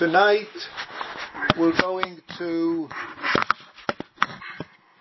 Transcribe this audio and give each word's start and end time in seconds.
tonight 0.00 0.48
we're 1.58 1.78
going 1.78 2.22
to 2.38 2.88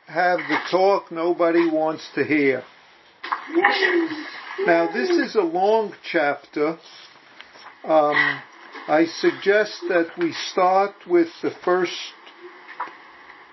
have 0.06 0.40
the 0.40 0.58
talk 0.70 1.10
nobody 1.10 1.70
wants 1.70 2.06
to 2.16 2.22
hear. 2.22 2.62
Now 4.66 4.92
this 4.92 5.10
is 5.10 5.36
a 5.36 5.42
long 5.42 5.94
chapter. 6.04 6.78
Um, 7.86 8.42
I 8.90 9.06
suggest 9.06 9.86
that 9.88 10.10
we 10.18 10.34
start 10.34 10.96
with 11.08 11.30
the 11.42 11.52
first 11.64 11.94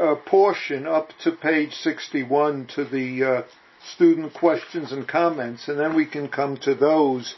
uh, 0.01 0.17
portion 0.27 0.89
up 0.89 1.11
to 1.23 1.31
page 1.31 1.75
61 1.75 2.71
to 2.75 2.85
the 2.85 3.25
uh, 3.25 3.43
student 3.95 4.35
questions 4.35 4.91
and 4.91 5.07
comments, 5.07 5.69
and 5.69 5.79
then 5.79 5.95
we 5.95 6.07
can 6.07 6.27
come 6.27 6.57
to 6.63 6.75
those 6.75 7.37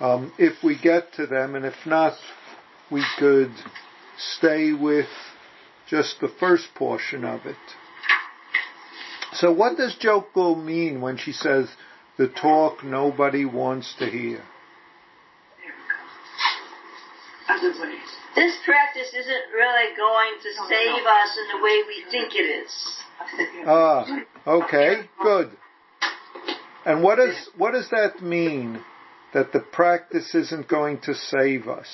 um, 0.00 0.32
if 0.36 0.64
we 0.64 0.76
get 0.76 1.12
to 1.12 1.28
them, 1.28 1.54
and 1.54 1.64
if 1.64 1.86
not, 1.86 2.14
we 2.90 3.04
could 3.18 3.52
stay 4.18 4.72
with 4.72 5.08
just 5.88 6.20
the 6.20 6.28
first 6.40 6.68
portion 6.74 7.24
of 7.24 7.46
it. 7.46 7.56
So 9.34 9.52
what 9.52 9.76
does 9.76 9.96
Joko 9.98 10.54
mean 10.54 11.00
when 11.00 11.16
she 11.16 11.32
says 11.32 11.68
the 12.16 12.28
talk 12.28 12.82
nobody 12.82 13.44
wants 13.44 13.94
to 13.98 14.06
hear? 14.06 14.42
This 18.34 18.56
practice 18.64 19.14
isn't 19.14 19.44
really 19.54 19.96
going 19.96 20.34
to 20.42 20.50
save 20.68 21.06
us 21.06 21.38
in 21.38 21.56
the 21.56 21.64
way 21.64 21.82
we 21.86 22.04
think 22.10 22.34
it 22.34 22.64
is. 22.64 23.00
Ah, 23.66 24.06
okay, 24.46 25.08
good. 25.22 25.50
And 26.84 27.02
what 27.02 27.16
does 27.16 27.48
what 27.56 27.72
does 27.72 27.88
that 27.90 28.22
mean? 28.22 28.82
That 29.34 29.52
the 29.52 29.60
practice 29.60 30.34
isn't 30.34 30.68
going 30.68 31.00
to 31.00 31.14
save 31.14 31.68
us? 31.68 31.88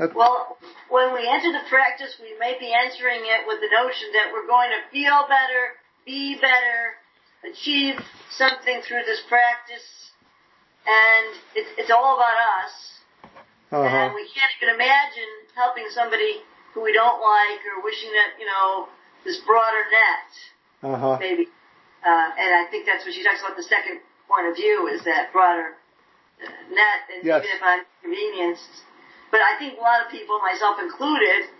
That 0.00 0.16
well, 0.16 0.56
when 0.88 1.12
we 1.12 1.28
enter 1.28 1.52
the 1.52 1.68
practice, 1.68 2.16
we 2.24 2.32
may 2.40 2.56
be 2.56 2.72
entering 2.72 3.20
it 3.20 3.44
with 3.44 3.60
the 3.60 3.68
notion 3.68 4.08
that 4.16 4.32
we're 4.32 4.48
going 4.48 4.72
to 4.72 4.80
feel 4.88 5.28
better, 5.28 5.76
be 6.08 6.40
better, 6.40 6.96
achieve 7.44 8.00
something 8.32 8.80
through 8.80 9.04
this 9.04 9.20
practice, 9.28 9.84
and 10.88 11.36
it's, 11.52 11.68
it's 11.76 11.92
all 11.92 12.16
about 12.16 12.32
us. 12.64 12.72
Uh-huh. 13.68 13.84
And 13.84 14.16
we 14.16 14.24
can't 14.32 14.48
even 14.56 14.80
imagine 14.80 15.32
helping 15.52 15.84
somebody 15.92 16.48
who 16.72 16.80
we 16.80 16.96
don't 16.96 17.20
like 17.20 17.60
or 17.68 17.84
wishing 17.84 18.08
that, 18.16 18.40
you 18.40 18.48
know, 18.48 18.88
this 19.28 19.36
broader 19.44 19.84
net. 19.84 20.96
Uh-huh. 20.96 21.20
Maybe. 21.20 21.44
Uh, 22.00 22.28
and 22.40 22.56
I 22.56 22.64
think 22.72 22.88
that's 22.88 23.04
what 23.04 23.12
she 23.12 23.20
talks 23.20 23.44
about 23.44 23.52
the 23.52 23.68
second 23.68 24.00
point 24.24 24.48
of 24.48 24.56
view 24.56 24.88
is 24.88 25.04
that 25.04 25.28
broader 25.28 25.76
uh, 26.40 26.48
net, 26.72 27.00
and 27.12 27.20
yes. 27.20 27.44
even 27.44 27.52
if 27.52 27.60
I'm 27.60 27.84
inconvenienced. 28.00 28.88
But 29.30 29.40
I 29.40 29.58
think 29.58 29.78
a 29.78 29.82
lot 29.82 30.04
of 30.04 30.10
people, 30.10 30.38
myself 30.40 30.78
included, 30.80 31.50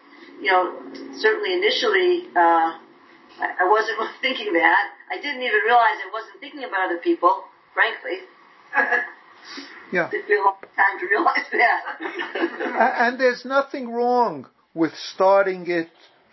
you 0.41 0.51
know, 0.51 0.75
certainly 1.19 1.55
initially, 1.55 2.27
uh, 2.35 2.79
I 3.41 3.69
wasn't 3.69 3.99
thinking 4.23 4.53
that. 4.55 4.85
I 5.11 5.17
didn't 5.17 5.43
even 5.43 5.61
realize 5.65 5.99
I 6.03 6.11
wasn't 6.13 6.41
thinking 6.41 6.65
about 6.65 6.91
other 6.91 6.99
people, 6.99 7.45
frankly. 7.75 8.27
Yeah. 9.93 10.09
It 10.13 10.21
took 10.21 10.29
me 10.29 10.37
a 10.37 10.43
long 10.43 10.57
time 10.77 11.01
to 11.01 11.07
realize 11.07 11.47
that. 11.51 13.01
and 13.01 13.19
there's 13.19 13.45
nothing 13.45 13.91
wrong 13.91 14.47
with 14.73 14.93
starting 14.95 15.69
it 15.69 15.91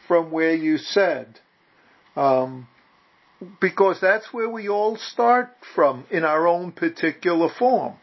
from 0.08 0.31
where 0.31 0.53
you 0.53 0.77
said. 0.77 1.39
Um, 2.15 2.67
because 3.59 3.99
that's 4.02 4.33
where 4.33 4.49
we 4.49 4.69
all 4.69 4.97
start 4.97 5.49
from 5.75 6.05
in 6.09 6.23
our 6.23 6.47
own 6.47 6.71
particular 6.71 7.49
form. 7.49 7.95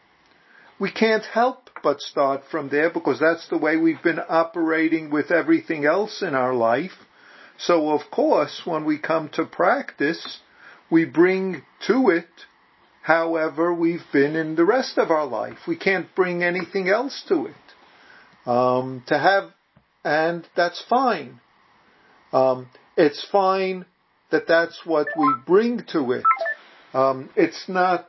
We 0.79 0.91
can't 0.91 1.25
help 1.25 1.64
but 1.85 2.01
start 2.01 2.41
from 2.49 2.69
there 2.69 2.89
because 2.89 3.19
that's 3.19 3.47
the 3.49 3.59
way 3.59 3.77
we've 3.77 4.01
been 4.01 4.19
operating 4.27 5.11
with 5.11 5.29
everything 5.29 5.85
else 5.85 6.23
in 6.23 6.33
our 6.33 6.55
life. 6.55 6.97
So 7.59 7.91
of 7.91 8.09
course, 8.09 8.63
when 8.65 8.85
we 8.85 8.97
come 8.97 9.29
to 9.33 9.45
practice, 9.45 10.39
we 10.89 11.05
bring 11.05 11.61
to 11.85 12.09
it 12.09 12.25
however 13.03 13.71
we've 13.71 14.07
been 14.11 14.35
in 14.35 14.55
the 14.55 14.65
rest 14.65 14.97
of 14.97 15.11
our 15.11 15.27
life. 15.27 15.59
We 15.67 15.77
can't 15.77 16.07
bring 16.15 16.41
anything 16.41 16.89
else 16.89 17.23
to 17.27 17.45
it. 17.45 18.49
Um, 18.49 19.03
to 19.05 19.19
have, 19.19 19.51
and 20.03 20.47
that's 20.55 20.83
fine. 20.89 21.39
Um, 22.33 22.67
it's 22.97 23.23
fine 23.31 23.85
that 24.31 24.47
that's 24.47 24.81
what 24.85 25.07
we 25.15 25.31
bring 25.45 25.83
to 25.91 26.13
it. 26.13 26.25
Um, 26.95 27.29
it's 27.35 27.69
not 27.69 28.07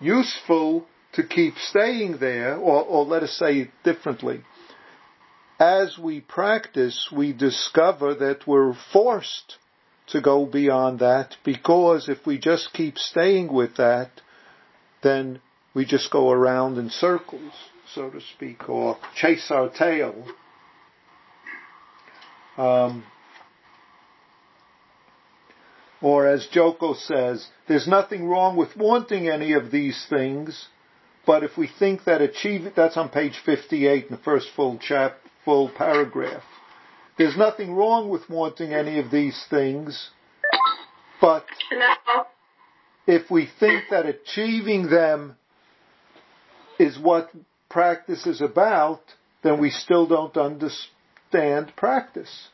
useful 0.00 0.86
to 1.14 1.22
keep 1.22 1.54
staying 1.58 2.18
there, 2.18 2.56
or, 2.56 2.82
or 2.82 3.04
let 3.04 3.22
us 3.22 3.36
say 3.38 3.58
it 3.58 3.70
differently. 3.84 4.42
As 5.58 5.96
we 5.98 6.20
practice, 6.20 7.08
we 7.14 7.32
discover 7.32 8.14
that 8.14 8.46
we're 8.46 8.74
forced 8.92 9.56
to 10.08 10.20
go 10.20 10.44
beyond 10.44 10.98
that 10.98 11.36
because 11.44 12.08
if 12.08 12.26
we 12.26 12.38
just 12.38 12.72
keep 12.72 12.98
staying 12.98 13.52
with 13.52 13.76
that, 13.76 14.10
then 15.02 15.40
we 15.74 15.84
just 15.84 16.10
go 16.10 16.30
around 16.30 16.78
in 16.78 16.90
circles, 16.90 17.52
so 17.94 18.10
to 18.10 18.20
speak, 18.20 18.68
or 18.68 18.98
chase 19.14 19.50
our 19.50 19.70
tail. 19.70 20.26
Um, 22.56 23.04
or 26.00 26.26
as 26.26 26.46
Joko 26.52 26.94
says, 26.94 27.48
there's 27.66 27.88
nothing 27.88 28.28
wrong 28.28 28.56
with 28.56 28.76
wanting 28.76 29.28
any 29.28 29.52
of 29.54 29.70
these 29.70 30.06
things, 30.08 30.68
but 31.26 31.42
if 31.42 31.56
we 31.56 31.68
think 31.78 32.04
that 32.04 32.20
achieve 32.20 32.72
that's 32.76 32.96
on 32.96 33.08
page 33.08 33.38
58 33.44 34.04
in 34.06 34.10
the 34.10 34.22
first 34.22 34.48
full 34.54 34.78
chap, 34.78 35.16
full 35.44 35.68
paragraph. 35.68 36.42
There's 37.16 37.36
nothing 37.36 37.72
wrong 37.74 38.08
with 38.08 38.28
wanting 38.28 38.72
any 38.72 38.98
of 38.98 39.10
these 39.10 39.46
things, 39.48 40.10
but 41.20 41.46
if 43.06 43.30
we 43.30 43.48
think 43.60 43.84
that 43.90 44.06
achieving 44.06 44.88
them 44.88 45.36
is 46.78 46.98
what 46.98 47.30
practice 47.68 48.26
is 48.26 48.40
about, 48.40 49.00
then 49.42 49.60
we 49.60 49.70
still 49.70 50.06
don't 50.06 50.36
understand 50.36 51.72
practice. 51.76 52.48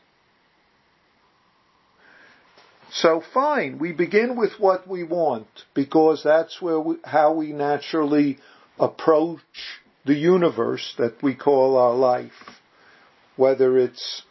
So 2.91 3.23
fine, 3.33 3.79
we 3.79 3.93
begin 3.93 4.35
with 4.35 4.51
what 4.59 4.87
we 4.87 5.03
want 5.03 5.47
because 5.73 6.23
that's 6.23 6.61
where 6.61 6.79
we, 6.79 6.97
how 7.05 7.33
we 7.33 7.53
naturally 7.53 8.37
approach 8.79 9.39
the 10.05 10.15
universe 10.15 10.93
that 10.97 11.21
we 11.21 11.35
call 11.35 11.77
our 11.77 11.95
life. 11.95 12.59
Whether 13.35 13.77
it's 13.77 14.23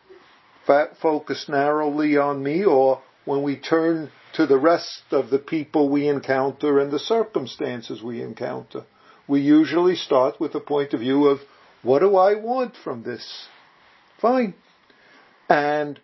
focused 1.01 1.49
narrowly 1.49 2.17
on 2.17 2.43
me 2.43 2.65
or 2.65 3.03
when 3.25 3.43
we 3.43 3.57
turn 3.57 4.11
to 4.35 4.47
the 4.47 4.59
rest 4.59 5.03
of 5.11 5.31
the 5.31 5.39
people 5.39 5.89
we 5.89 6.09
encounter 6.09 6.79
and 6.79 6.93
the 6.93 6.99
circumstances 6.99 8.03
we 8.03 8.23
encounter. 8.23 8.85
We 9.27 9.41
usually 9.41 9.97
start 9.97 10.41
with 10.41 10.55
a 10.55 10.61
point 10.61 10.93
of 10.93 11.01
view 11.01 11.27
of 11.27 11.41
what 11.83 12.01
do 12.01 12.17
I 12.17 12.35
want 12.35 12.75
from 12.77 13.03
this? 13.03 13.49
Fine. 14.21 14.55
And 15.49 15.99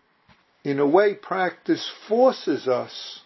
in 0.64 0.80
a 0.80 0.86
way, 0.86 1.14
practice 1.14 1.88
forces 2.08 2.66
us 2.66 3.20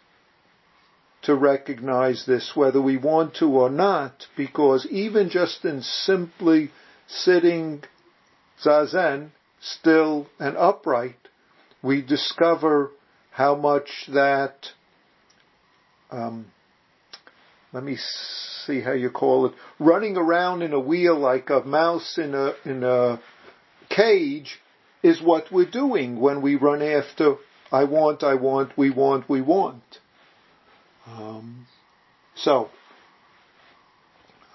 to 1.23 1.35
recognize 1.35 2.25
this 2.27 2.53
whether 2.55 2.81
we 2.81 2.97
want 2.97 3.35
to 3.35 3.47
or 3.47 3.71
not, 3.71 4.27
because 4.37 4.87
even 4.91 5.29
just 5.29 5.65
in 5.65 5.83
simply 5.83 6.71
sitting 7.07 7.83
zazen, 8.65 9.31
still 9.61 10.27
and 10.39 10.57
upright, 10.57 11.17
we 11.83 12.03
discover 12.03 12.91
how 13.31 13.55
much 13.55 13.89
that, 14.13 14.55
um, 16.11 16.47
let 17.73 17.85
me 17.85 17.97
see 18.67 18.81
how 18.81 18.93
you 18.93 19.11
call 19.11 19.47
it, 19.47 19.53
running 19.79 20.17
around 20.17 20.63
in 20.63 20.73
a 20.73 20.81
wheel 20.81 21.19
like 21.19 21.51
a 21.51 21.61
mouse 21.61 22.19
in 22.19 22.35
a, 22.35 22.53
in 22.65 22.83
a 22.83 23.21
cage 23.89 24.59
is 25.03 25.23
what 25.23 25.51
we're 25.53 25.71
doing 25.71 26.21
when 26.21 26.43
we 26.43 26.57
run 26.57 26.83
after 26.83 27.37
I 27.73 27.85
want, 27.85 28.23
I 28.23 28.35
want, 28.35 28.77
we 28.77 28.91
want, 28.91 29.29
we 29.29 29.41
want. 29.41 29.83
Um, 31.07 31.67
so, 32.35 32.71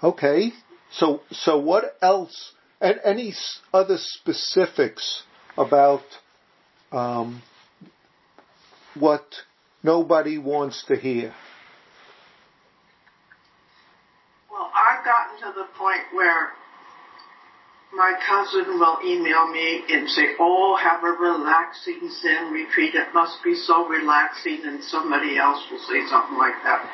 okay. 0.02 0.52
So, 0.92 1.22
so 1.30 1.58
what 1.58 1.96
else? 2.02 2.52
And 2.80 3.00
any 3.04 3.34
other 3.72 3.96
specifics 3.98 5.22
about 5.56 6.02
um, 6.92 7.42
what 8.94 9.24
nobody 9.82 10.38
wants 10.38 10.84
to 10.88 10.96
hear? 10.96 11.34
Well, 14.50 14.70
I've 14.74 15.04
gotten 15.04 15.38
to 15.40 15.58
the 15.58 15.66
point 15.78 16.02
where 16.12 16.52
my 17.96 18.12
cousin 18.26 18.78
will 18.78 18.98
email 19.04 19.50
me 19.50 19.82
and 19.90 20.08
say, 20.08 20.36
oh, 20.38 20.76
have 20.76 21.02
a 21.02 21.12
relaxing 21.12 22.10
Zen 22.22 22.52
retreat. 22.52 22.94
It 22.94 23.12
must 23.14 23.42
be 23.42 23.54
so 23.54 23.88
relaxing. 23.88 24.60
And 24.64 24.82
somebody 24.84 25.38
else 25.38 25.64
will 25.70 25.80
say 25.80 26.06
something 26.08 26.38
like 26.38 26.54
that. 26.64 26.84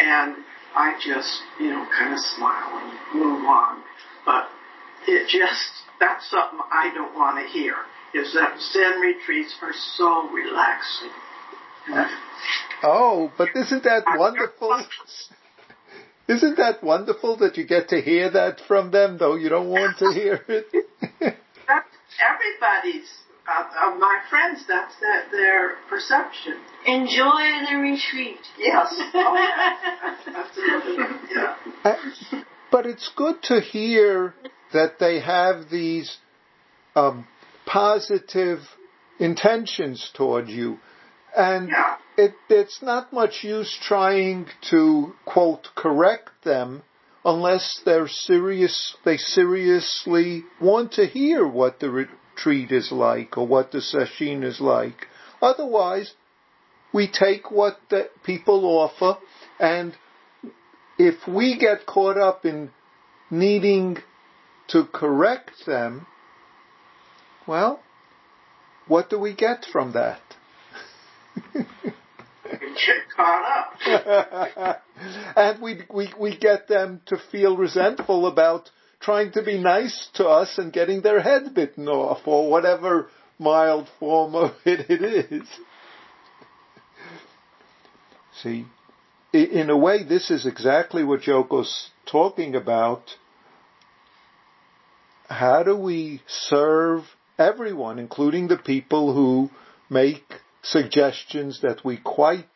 And 0.00 0.36
I 0.74 0.94
just, 1.04 1.42
you 1.60 1.70
know, 1.70 1.86
kind 1.96 2.12
of 2.12 2.20
smile 2.20 2.78
and 2.78 3.20
move 3.20 3.44
on. 3.44 3.82
But 4.24 4.48
it 5.06 5.28
just 5.28 5.88
that's 6.00 6.30
something 6.30 6.60
I 6.70 6.92
don't 6.94 7.14
want 7.14 7.44
to 7.44 7.52
hear. 7.52 7.74
Is 8.14 8.32
that 8.34 8.58
Zen 8.72 9.00
retreats 9.00 9.54
are 9.60 9.74
so 9.96 10.30
relaxing. 10.30 11.10
Oh, 12.82 13.30
but 13.36 13.48
isn't 13.54 13.82
that 13.84 14.04
wonderful? 14.16 14.82
Isn't 16.28 16.56
that 16.58 16.82
wonderful 16.82 17.38
that 17.38 17.56
you 17.56 17.66
get 17.66 17.88
to 17.88 18.00
hear 18.00 18.30
that 18.30 18.60
from 18.68 18.90
them, 18.90 19.16
though 19.18 19.34
you 19.34 19.48
don't 19.48 19.70
want 19.70 19.98
to 19.98 20.12
hear 20.12 20.44
it? 20.46 20.66
that's 21.66 21.88
everybody's 22.20 23.08
uh, 23.48 23.92
of 23.92 23.98
my 23.98 24.20
friends, 24.28 24.64
that's 24.68 24.94
their, 25.00 25.24
their 25.30 25.76
perception. 25.88 26.54
Enjoy 26.86 27.64
the 27.70 27.76
retreat. 27.76 28.40
Yes. 28.58 28.94
Oh, 29.14 29.34
yeah. 29.34 30.16
Absolutely. 30.36 31.04
Yeah. 31.34 31.56
Uh, 31.84 32.42
but 32.70 32.86
it's 32.86 33.10
good 33.16 33.42
to 33.44 33.60
hear 33.60 34.34
that 34.72 34.98
they 34.98 35.20
have 35.20 35.70
these 35.70 36.18
um, 36.94 37.26
positive 37.64 38.60
intentions 39.18 40.10
toward 40.14 40.48
you. 40.48 40.78
And 41.38 41.68
yeah. 41.68 41.96
it, 42.16 42.34
it's 42.50 42.82
not 42.82 43.12
much 43.12 43.44
use 43.44 43.78
trying 43.80 44.46
to, 44.70 45.14
quote, 45.24 45.68
correct 45.76 46.30
them 46.44 46.82
unless 47.24 47.80
they're 47.84 48.08
serious, 48.08 48.96
they 49.04 49.16
seriously 49.16 50.44
want 50.60 50.92
to 50.92 51.06
hear 51.06 51.46
what 51.46 51.78
the 51.78 51.90
retreat 51.90 52.72
is 52.72 52.90
like 52.90 53.38
or 53.38 53.46
what 53.46 53.70
the 53.70 53.80
session 53.80 54.42
is 54.42 54.60
like. 54.60 55.06
Otherwise, 55.40 56.14
we 56.92 57.06
take 57.06 57.52
what 57.52 57.78
the 57.88 58.08
people 58.24 58.64
offer 58.64 59.18
and 59.60 59.94
if 60.98 61.28
we 61.28 61.56
get 61.56 61.86
caught 61.86 62.18
up 62.18 62.44
in 62.44 62.70
needing 63.30 63.98
to 64.68 64.84
correct 64.84 65.52
them, 65.66 66.06
well, 67.46 67.80
what 68.88 69.08
do 69.08 69.18
we 69.18 69.34
get 69.34 69.64
from 69.70 69.92
that? 69.92 70.20
Get 72.44 73.08
caught 73.14 73.76
up. 73.80 74.82
and 75.36 75.62
we, 75.62 75.80
we, 75.92 76.08
we 76.18 76.36
get 76.36 76.68
them 76.68 77.00
to 77.06 77.18
feel 77.30 77.56
resentful 77.56 78.26
about 78.26 78.70
trying 79.00 79.32
to 79.32 79.42
be 79.42 79.58
nice 79.58 80.08
to 80.14 80.26
us 80.26 80.58
and 80.58 80.72
getting 80.72 81.02
their 81.02 81.20
head 81.20 81.54
bitten 81.54 81.88
off 81.88 82.26
or 82.26 82.50
whatever 82.50 83.08
mild 83.38 83.88
form 83.98 84.34
of 84.34 84.52
it 84.64 84.90
it 84.90 85.02
is. 85.32 85.48
See, 88.42 88.66
in 89.32 89.68
a 89.68 89.76
way, 89.76 90.04
this 90.04 90.30
is 90.30 90.46
exactly 90.46 91.04
what 91.04 91.22
Joko's 91.22 91.90
talking 92.06 92.54
about. 92.54 93.02
How 95.28 95.62
do 95.62 95.76
we 95.76 96.22
serve 96.26 97.04
everyone, 97.38 97.98
including 97.98 98.48
the 98.48 98.56
people 98.56 99.12
who 99.12 99.50
make 99.90 100.24
suggestions 100.70 101.60
that 101.62 101.84
we 101.84 101.96
quite 101.96 102.46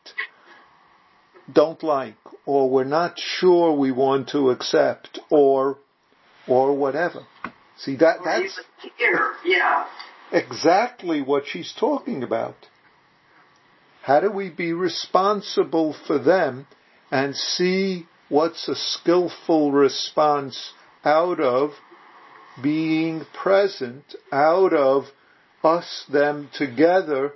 don't 1.52 1.82
like 1.82 2.16
or 2.46 2.68
we're 2.70 2.84
not 2.84 3.18
sure 3.18 3.72
we 3.72 3.92
want 3.92 4.28
to 4.30 4.50
accept 4.50 5.18
or 5.30 5.78
or 6.46 6.76
whatever. 6.76 7.24
See 7.76 7.96
that 7.96 8.18
or 8.20 8.24
that's 8.24 8.60
here, 8.98 9.32
yeah. 9.44 9.86
Exactly 10.32 11.22
what 11.22 11.44
she's 11.46 11.72
talking 11.78 12.22
about. 12.22 12.56
How 14.02 14.20
do 14.20 14.30
we 14.30 14.50
be 14.50 14.72
responsible 14.72 15.94
for 16.06 16.18
them 16.18 16.66
and 17.10 17.36
see 17.36 18.06
what's 18.28 18.66
a 18.66 18.74
skillful 18.74 19.70
response 19.70 20.72
out 21.04 21.38
of 21.38 21.70
being 22.62 23.24
present, 23.32 24.14
out 24.32 24.72
of 24.72 25.04
us, 25.62 26.04
them 26.10 26.48
together 26.52 27.32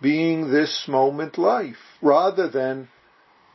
being 0.00 0.50
this 0.50 0.86
moment 0.88 1.38
life, 1.38 1.98
rather 2.00 2.48
than 2.48 2.88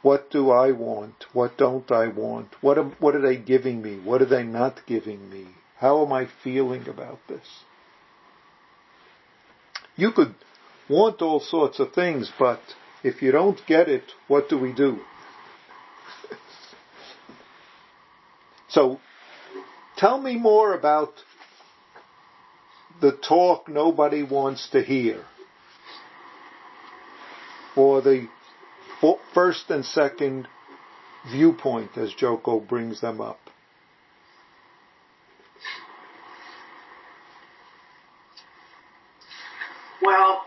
what 0.01 0.29
do 0.29 0.51
I 0.51 0.71
want? 0.71 1.25
What 1.33 1.57
don't 1.57 1.91
I 1.91 2.07
want? 2.09 2.49
What, 2.61 2.77
am, 2.77 2.95
what 2.99 3.15
are 3.15 3.21
they 3.21 3.37
giving 3.37 3.81
me? 3.81 3.99
What 3.99 4.21
are 4.21 4.27
they 4.27 4.43
not 4.43 4.81
giving 4.85 5.29
me? 5.31 5.47
How 5.77 6.05
am 6.05 6.13
I 6.13 6.27
feeling 6.43 6.87
about 6.87 7.19
this? 7.27 7.47
You 9.95 10.11
could 10.11 10.35
want 10.87 11.21
all 11.21 11.39
sorts 11.39 11.79
of 11.79 11.93
things, 11.93 12.31
but 12.37 12.59
if 13.03 13.21
you 13.21 13.31
don't 13.31 13.59
get 13.65 13.89
it, 13.89 14.03
what 14.27 14.49
do 14.49 14.59
we 14.59 14.73
do? 14.73 14.99
so, 18.69 18.99
tell 19.97 20.21
me 20.21 20.37
more 20.37 20.73
about 20.73 21.13
the 23.01 23.11
talk 23.11 23.67
nobody 23.67 24.23
wants 24.23 24.69
to 24.69 24.81
hear, 24.81 25.23
or 27.75 28.01
the 28.01 28.27
first 29.33 29.69
and 29.69 29.85
second 29.85 30.47
viewpoint 31.31 31.97
as 31.97 32.13
Joko 32.13 32.59
brings 32.59 33.01
them 33.01 33.21
up. 33.21 33.39
Well, 40.01 40.43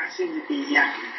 I 0.00 0.14
seem 0.16 0.40
to 0.40 0.48
be 0.48 0.74
yakking. 0.74 1.10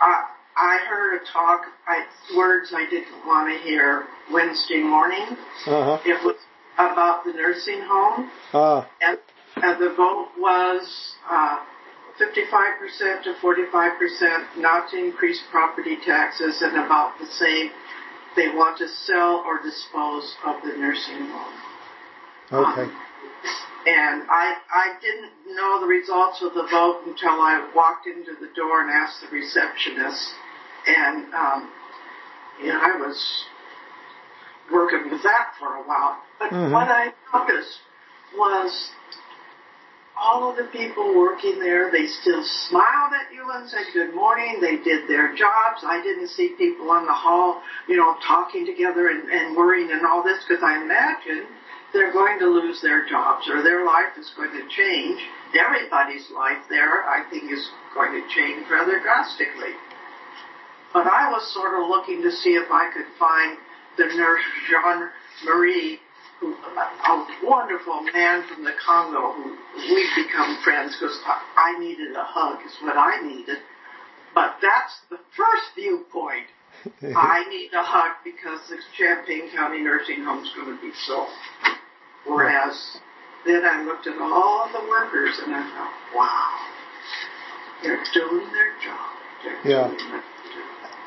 Uh, 0.00 0.22
I 0.56 0.78
heard 0.88 1.20
a 1.20 1.24
talk, 1.32 1.62
I, 1.86 2.04
words 2.36 2.72
I 2.74 2.88
didn't 2.88 3.26
want 3.26 3.52
to 3.52 3.62
hear 3.62 4.04
Wednesday 4.32 4.82
morning. 4.82 5.36
Uh-huh. 5.66 5.98
It 6.04 6.24
was 6.24 6.36
about 6.74 7.24
the 7.24 7.32
nursing 7.32 7.82
home. 7.82 8.30
Uh. 8.52 8.84
And, 9.02 9.18
and 9.56 9.82
the 9.82 9.94
vote 9.94 10.28
was 10.38 11.14
uh, 11.30 11.58
55% 12.20 13.22
to 13.24 13.34
45% 13.42 14.58
not 14.58 14.90
to 14.90 14.96
increase 14.96 15.42
property 15.50 15.96
taxes 16.04 16.62
and 16.62 16.76
about 16.76 17.18
the 17.18 17.26
same 17.26 17.70
they 18.36 18.48
want 18.48 18.78
to 18.78 18.88
sell 18.88 19.42
or 19.46 19.62
dispose 19.62 20.36
of 20.44 20.62
the 20.62 20.76
nursing 20.78 21.26
home. 21.26 21.54
Okay. 22.52 22.82
Um, 22.82 22.96
and 23.86 24.22
I, 24.28 24.56
I 24.74 24.94
didn't 25.00 25.56
know 25.56 25.80
the 25.80 25.86
results 25.86 26.42
of 26.42 26.54
the 26.54 26.66
vote 26.70 27.02
until 27.06 27.40
I 27.40 27.70
walked 27.74 28.06
into 28.06 28.32
the 28.40 28.52
door 28.54 28.82
and 28.82 28.90
asked 28.90 29.22
the 29.22 29.28
receptionist. 29.28 30.34
And, 30.86 31.32
um, 31.34 31.70
you 32.60 32.68
know, 32.68 32.80
I 32.80 32.96
was 32.98 33.44
working 34.72 35.10
with 35.10 35.22
that 35.22 35.52
for 35.58 35.76
a 35.76 35.82
while. 35.82 36.18
But 36.38 36.50
mm-hmm. 36.50 36.72
what 36.72 36.88
I 36.88 37.12
noticed 37.32 37.78
was 38.36 38.90
all 40.16 40.50
of 40.50 40.56
the 40.56 40.64
people 40.72 41.14
working 41.14 41.58
there, 41.60 41.90
they 41.92 42.06
still 42.06 42.42
smiled 42.68 43.12
at 43.12 43.32
you 43.34 43.44
and 43.52 43.68
said 43.68 43.84
good 43.92 44.14
morning. 44.14 44.58
They 44.60 44.76
did 44.76 45.08
their 45.08 45.34
jobs. 45.36 45.84
I 45.84 46.00
didn't 46.02 46.28
see 46.28 46.54
people 46.56 46.90
on 46.90 47.04
the 47.04 47.12
hall, 47.12 47.62
you 47.86 47.96
know, 47.96 48.16
talking 48.26 48.64
together 48.64 49.08
and, 49.08 49.28
and 49.28 49.56
worrying 49.56 49.92
and 49.92 50.06
all 50.06 50.24
this 50.24 50.42
because 50.48 50.62
I 50.62 50.82
imagine 50.82 51.44
they're 51.92 52.12
going 52.12 52.38
to 52.40 52.46
lose 52.46 52.80
their 52.80 53.06
jobs 53.08 53.48
or 53.48 53.62
their 53.62 53.84
life 53.84 54.16
is 54.18 54.32
going 54.36 54.52
to 54.52 54.64
change. 54.68 55.20
Everybody's 55.52 56.24
life 56.34 56.64
there, 56.68 57.04
I 57.04 57.28
think, 57.30 57.52
is 57.52 57.68
going 57.94 58.12
to 58.12 58.22
change 58.34 58.66
rather 58.70 59.00
drastically. 59.00 59.76
But 60.92 61.06
I 61.06 61.30
was 61.30 61.44
sort 61.52 61.76
of 61.76 61.88
looking 61.88 62.22
to 62.22 62.30
see 62.32 62.56
if 62.56 62.70
I 62.72 62.90
could 62.92 63.06
find 63.18 63.58
the 63.98 64.06
nurse 64.16 64.44
Jean 64.68 65.10
Marie 65.44 66.00
who, 66.40 66.54
a 66.54 67.26
wonderful 67.42 68.02
man 68.12 68.44
from 68.48 68.64
the 68.64 68.72
Congo 68.84 69.32
who 69.32 69.56
we've 69.76 70.26
become 70.26 70.58
friends 70.62 70.96
because 70.98 71.18
I 71.56 71.78
needed 71.78 72.14
a 72.14 72.24
hug 72.24 72.58
is 72.64 72.72
what 72.82 72.96
I 72.96 73.22
needed. 73.26 73.58
But 74.34 74.56
that's 74.60 75.00
the 75.08 75.18
first 75.36 75.74
viewpoint. 75.74 76.46
I 77.16 77.48
need 77.48 77.70
a 77.72 77.82
hug 77.82 78.12
because 78.22 78.60
the 78.68 78.76
Champaign 78.98 79.50
County 79.54 79.80
Nursing 79.80 80.24
Home 80.24 80.44
is 80.44 80.50
going 80.54 80.76
to 80.76 80.82
be 80.82 80.92
sold. 81.06 81.28
Whereas 82.26 82.98
then 83.46 83.64
I 83.64 83.82
looked 83.84 84.06
at 84.06 84.18
all 84.20 84.68
the 84.72 84.86
workers 84.88 85.40
and 85.42 85.54
I 85.54 85.62
thought, 85.62 85.94
wow, 86.14 86.66
they're 87.82 88.04
doing 88.12 88.46
their 88.52 88.72
job. 88.84 89.10
They're 89.42 89.72
yeah. 89.72 89.88
Doing 89.88 90.22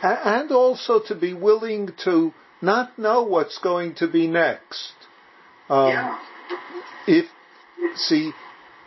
and 0.02 0.52
also 0.52 1.00
to 1.00 1.16
be 1.16 1.34
willing 1.34 1.90
to 2.06 2.34
not 2.62 2.98
know 2.98 3.24
what's 3.24 3.58
going 3.58 3.96
to 3.96 4.08
be 4.08 4.28
next. 4.28 4.94
Um, 5.70 5.90
yeah. 5.90 6.20
If 7.08 7.26
see, 7.96 8.32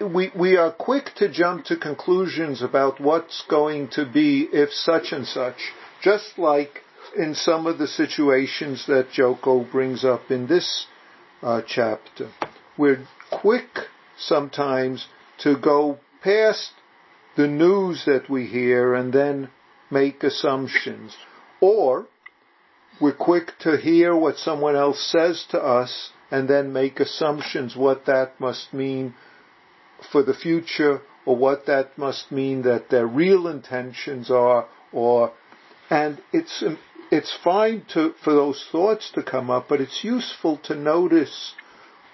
we 0.01 0.31
we 0.37 0.57
are 0.57 0.73
quick 0.73 1.11
to 1.17 1.29
jump 1.29 1.65
to 1.67 1.77
conclusions 1.77 2.63
about 2.63 3.01
what's 3.01 3.45
going 3.49 3.89
to 3.91 4.05
be 4.05 4.49
if 4.53 4.73
such 4.73 5.13
and 5.13 5.27
such, 5.27 5.73
just 6.03 6.39
like 6.39 6.81
in 7.17 7.35
some 7.35 7.67
of 7.67 7.79
the 7.79 7.87
situations 7.87 8.87
that 8.87 9.11
Joko 9.13 9.65
brings 9.65 10.05
up 10.05 10.31
in 10.31 10.47
this 10.47 10.87
uh, 11.43 11.63
chapter. 11.67 12.31
We're 12.77 13.07
quick 13.31 13.89
sometimes 14.19 15.07
to 15.39 15.57
go 15.57 15.99
past 16.23 16.73
the 17.37 17.47
news 17.47 18.05
that 18.07 18.29
we 18.29 18.47
hear 18.47 18.95
and 18.95 19.13
then 19.13 19.51
make 19.91 20.23
assumptions, 20.23 21.17
or 21.61 22.07
we're 23.01 23.15
quick 23.15 23.53
to 23.61 23.77
hear 23.77 24.17
what 24.17 24.37
someone 24.37 24.77
else 24.77 25.01
says 25.11 25.45
to 25.51 25.59
us 25.59 26.11
and 26.33 26.49
then 26.49 26.73
make 26.73 26.99
assumptions 26.99 27.77
what 27.77 28.07
that 28.07 28.41
must 28.41 28.73
mean 28.73 29.15
for 30.11 30.23
the 30.23 30.35
future 30.35 31.03
or 31.27 31.37
what 31.37 31.67
that 31.67 31.97
must 31.97 32.33
mean 32.33 32.63
that 32.63 32.89
their 32.89 33.07
real 33.07 33.47
intentions 33.47 34.31
are 34.31 34.67
or 34.93 35.31
and 35.91 36.21
it's 36.33 36.65
it's 37.11 37.37
fine 37.45 37.85
to 37.93 38.15
for 38.25 38.33
those 38.33 38.67
thoughts 38.73 39.13
to 39.15 39.23
come 39.23 39.51
up 39.51 39.67
but 39.69 39.81
it's 39.81 40.03
useful 40.03 40.57
to 40.57 40.75
notice 40.75 41.55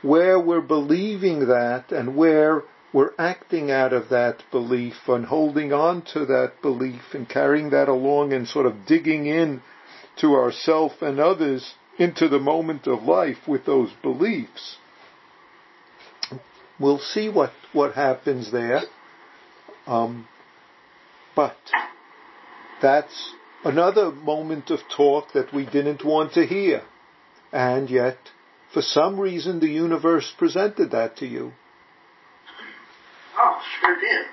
where 0.03 0.39
we're 0.39 0.61
believing 0.61 1.47
that 1.47 1.91
and 1.93 2.17
where 2.17 2.63
we're 2.93 3.13
acting 3.19 3.71
out 3.71 3.93
of 3.93 4.09
that 4.09 4.43
belief 4.51 4.97
and 5.07 5.27
holding 5.27 5.73
on 5.73 6.03
to 6.03 6.27
that 6.27 6.53
belief 6.61 7.03
and 7.15 7.29
carrying 7.29 7.71
that 7.71 7.89
along 7.89 8.33
and 8.33 8.49
sort 8.49 8.67
of 8.67 8.87
digging 8.87 9.27
in 9.27 9.63
to 10.17 10.35
ourself 10.35 10.93
and 11.03 11.21
others 11.21 11.75
into 11.99 12.28
the 12.28 12.38
moment 12.38 12.87
of 12.87 13.02
life 13.02 13.38
with 13.47 13.67
those 13.67 13.90
beliefs. 14.02 14.76
We'll 16.78 17.00
see 17.00 17.28
what, 17.28 17.52
what 17.73 17.95
happens 17.95 18.52
there. 18.52 18.83
Um, 19.87 20.28
but 21.35 21.57
that's 22.81 23.33
another 23.64 24.12
moment 24.12 24.71
of 24.71 24.81
talk 24.97 25.33
that 25.33 25.52
we 25.52 25.67
didn't 25.67 26.05
want 26.05 26.35
to 26.35 26.47
hear. 26.47 26.83
And 27.52 27.90
yet, 27.90 28.19
for 28.73 28.83
some 28.83 29.19
reason, 29.19 29.61
the 29.61 29.69
universe 29.69 30.33
presented 30.38 30.93
that 30.93 31.17
to 31.17 31.26
you. 31.26 31.52
Oh, 33.37 33.59
sure 33.81 33.97
did. 34.00 34.26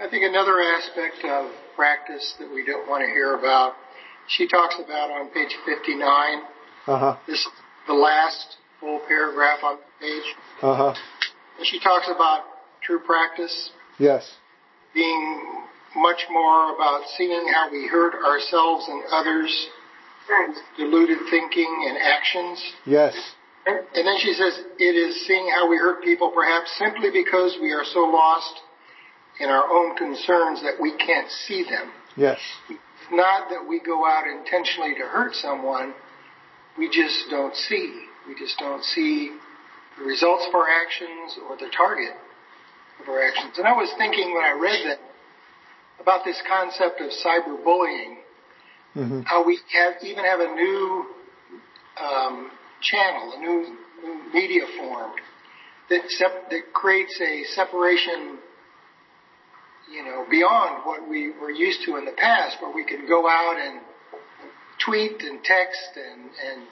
I 0.00 0.08
think 0.08 0.24
another 0.24 0.58
aspect 0.60 1.24
of 1.24 1.52
practice 1.76 2.34
that 2.38 2.50
we 2.50 2.64
don't 2.64 2.88
want 2.88 3.02
to 3.02 3.08
hear 3.08 3.34
about, 3.34 3.74
she 4.36 4.46
talks 4.48 4.76
about 4.82 5.10
on 5.10 5.28
page 5.30 5.54
59. 5.66 6.42
Uh-huh. 6.86 7.16
This 7.26 7.46
the 7.86 7.94
last 7.94 8.56
full 8.78 9.00
paragraph 9.08 9.58
on 9.62 9.76
the 9.76 10.06
page. 10.06 10.34
Uh-huh. 10.62 10.94
And 11.58 11.66
she 11.66 11.78
talks 11.80 12.08
about 12.08 12.44
true 12.82 13.00
practice. 13.00 13.70
Yes. 13.98 14.30
Being 14.94 15.62
much 15.96 16.24
more 16.30 16.74
about 16.74 17.02
seeing 17.16 17.46
how 17.52 17.70
we 17.70 17.86
hurt 17.86 18.14
ourselves 18.24 18.86
and 18.88 19.02
others, 19.10 19.50
Right. 20.28 20.54
deluded 20.76 21.18
thinking 21.28 21.86
and 21.88 21.98
actions. 21.98 22.62
Yes. 22.86 23.14
And 23.66 23.78
and 23.94 24.06
then 24.06 24.18
she 24.18 24.32
says, 24.32 24.58
it 24.78 24.94
is 24.96 25.26
seeing 25.26 25.50
how 25.50 25.68
we 25.68 25.76
hurt 25.76 26.02
people 26.02 26.30
perhaps 26.30 26.70
simply 26.78 27.10
because 27.10 27.58
we 27.60 27.72
are 27.72 27.84
so 27.84 28.00
lost 28.00 28.54
in 29.40 29.48
our 29.48 29.64
own 29.68 29.96
concerns 29.96 30.62
that 30.62 30.74
we 30.80 30.96
can't 30.96 31.28
see 31.30 31.64
them. 31.64 31.90
Yes. 32.16 32.38
Not 33.12 33.50
that 33.50 33.66
we 33.68 33.80
go 33.80 34.06
out 34.06 34.24
intentionally 34.26 34.94
to 34.94 35.02
hurt 35.06 35.34
someone, 35.34 35.94
we 36.78 36.88
just 36.88 37.24
don't 37.30 37.54
see. 37.54 38.04
We 38.28 38.34
just 38.38 38.58
don't 38.58 38.84
see 38.84 39.36
the 39.98 40.04
results 40.04 40.46
of 40.48 40.54
our 40.54 40.68
actions 40.68 41.38
or 41.48 41.56
the 41.56 41.70
target 41.76 42.14
of 43.02 43.08
our 43.08 43.22
actions. 43.22 43.58
And 43.58 43.66
I 43.66 43.72
was 43.72 43.92
thinking 43.98 44.32
when 44.32 44.44
I 44.44 44.52
read 44.52 44.86
that 44.86 45.00
about 46.00 46.24
this 46.24 46.40
concept 46.48 47.00
of 47.00 47.10
cyberbullying, 47.10 48.16
Mm-hmm. 48.96 49.20
how 49.20 49.46
we 49.46 49.56
have 49.72 49.94
even 50.02 50.24
have 50.24 50.40
a 50.40 50.52
new 50.52 51.06
um, 52.02 52.50
channel, 52.82 53.34
a 53.36 53.38
new, 53.38 53.76
new 54.02 54.32
media 54.34 54.62
form 54.76 55.12
that 55.88 56.00
sep- 56.08 56.50
that 56.50 56.72
creates 56.72 57.16
a 57.20 57.44
separation, 57.54 58.38
you 59.92 60.04
know, 60.04 60.24
beyond 60.30 60.84
what 60.84 61.08
we 61.08 61.30
were 61.40 61.50
used 61.50 61.80
to 61.86 61.96
in 61.96 62.04
the 62.04 62.12
past, 62.12 62.56
where 62.60 62.72
we 62.72 62.84
can 62.84 63.06
go 63.08 63.28
out 63.28 63.56
and 63.58 63.80
tweet 64.84 65.20
and 65.22 65.42
text 65.44 65.96
and 65.96 66.30
and 66.46 66.66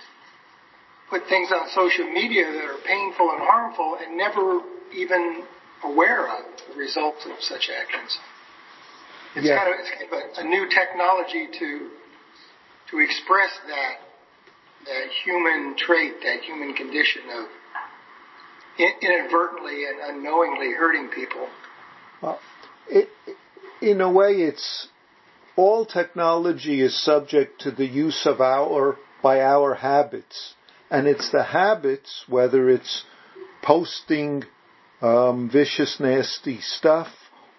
put 1.11 1.27
things 1.29 1.49
on 1.53 1.69
social 1.75 2.07
media 2.07 2.45
that 2.53 2.65
are 2.65 2.79
painful 2.87 3.31
and 3.31 3.41
harmful, 3.41 3.97
and 4.01 4.17
never 4.17 4.61
even 4.95 5.43
aware 5.85 6.29
of 6.29 6.45
the 6.69 6.75
results 6.77 7.25
of 7.25 7.33
such 7.41 7.71
actions. 7.71 8.19
It's 9.35 9.47
Yeah. 9.47 9.57
kind 9.57 9.75
of 9.75 9.81
it's 9.81 9.91
kind 9.91 10.13
of 10.13 10.39
a, 10.39 10.41
a 10.41 10.45
new 10.45 10.69
technology 10.69 11.49
to 11.59 11.91
to 12.91 12.99
express 13.01 13.51
that 13.69 14.01
that 14.87 15.09
human 15.25 15.77
trait, 15.77 16.21
that 16.23 16.41
human 16.43 16.75
condition 16.75 17.23
of 17.31 17.47
inadvertently 19.03 19.85
and 19.87 20.01
unknowingly 20.01 20.73
hurting 20.73 21.09
people. 21.09 21.49
Well, 22.23 22.39
it, 22.89 23.09
in 23.81 24.01
a 24.01 24.11
way, 24.11 24.33
it's 24.33 24.89
all 25.57 25.85
technology 25.85 26.81
is 26.81 27.03
subject 27.03 27.61
to 27.63 27.71
the 27.71 27.87
use 27.87 28.27
of 28.27 28.41
our 28.41 28.97
by 29.23 29.41
our 29.41 29.75
habits, 29.75 30.55
and 30.91 31.09
it's 31.09 31.31
the 31.31 31.43
habits, 31.43 32.25
whether 32.29 32.71
it's 32.71 33.05
posting 33.63 34.45
um, 35.03 35.51
vicious, 35.51 35.99
nasty 35.99 36.61
stuff 36.61 37.09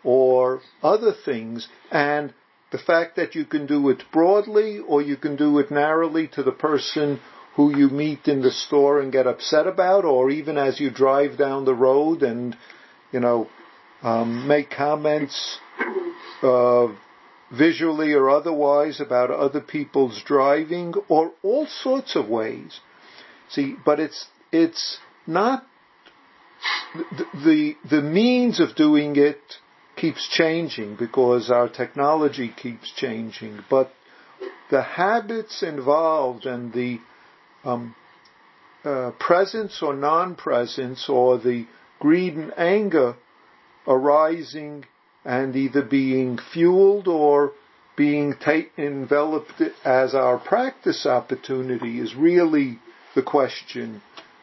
or 0.04 0.62
other 0.82 1.14
things, 1.26 1.68
and 1.92 2.34
the 2.72 2.78
fact 2.78 3.16
that 3.18 3.36
you 3.36 3.46
can 3.46 3.66
do 3.66 3.90
it 3.90 4.04
broadly 4.12 4.80
or 4.80 5.02
you 5.02 5.18
can 5.18 5.36
do 5.36 5.60
it 5.60 5.72
narrowly 5.72 6.28
to 6.28 6.44
the 6.44 6.52
person 6.52 7.20
who 7.56 7.76
you 7.78 7.90
meet 7.90 8.28
in 8.28 8.42
the 8.42 8.52
store 8.52 9.02
and 9.02 9.12
get 9.12 9.28
upset 9.28 9.68
about, 9.68 10.06
or 10.06 10.30
even 10.30 10.58
as 10.58 10.80
you 10.80 10.90
drive 10.90 11.38
down 11.38 11.66
the 11.66 11.74
road 11.74 12.24
and, 12.24 12.56
you 13.12 13.20
know, 13.20 13.50
um, 14.02 14.48
make 14.48 14.70
comments 14.70 15.60
uh, 16.42 16.88
visually 17.52 18.14
or 18.14 18.30
otherwise 18.30 19.02
about 19.02 19.32
other 19.32 19.62
people's 19.62 20.22
driving, 20.24 20.94
or 21.08 21.32
all 21.44 21.66
sorts 21.68 22.16
of 22.16 22.30
ways. 22.30 22.80
See, 23.50 23.76
but 23.84 24.00
it's 24.00 24.28
it's 24.52 25.00
not 25.28 25.66
the 27.34 27.76
the, 27.90 28.02
means 28.02 28.60
of 28.60 28.76
doing 28.76 29.16
it 29.16 29.40
keeps 29.96 30.28
changing 30.30 30.96
because 30.96 31.50
our 31.50 31.68
technology 31.68 32.54
keeps 32.56 32.92
changing, 32.96 33.60
but 33.70 33.92
the 34.72 34.82
habits 34.82 35.62
involved 35.64 36.46
and 36.46 36.72
the 36.74 37.00
um, 37.64 37.96
uh, 38.84 39.12
presence 39.20 39.80
or 39.82 39.94
non-presence 39.94 41.10
or 41.10 41.38
the 41.38 41.66
greed 42.00 42.36
and 42.36 42.58
anger 42.58 43.16
arising 43.90 44.86
and 45.26 45.56
either 45.56 45.82
being 45.82 46.40
fueled 46.54 47.08
or 47.08 47.52
being 47.98 48.34
enveloped 48.78 49.62
as 49.84 50.16
our 50.16 50.38
practice 50.38 51.06
opportunity 51.06 52.00
is 52.00 52.16
really 52.16 52.80
the 53.16 53.22
question 53.22 54.02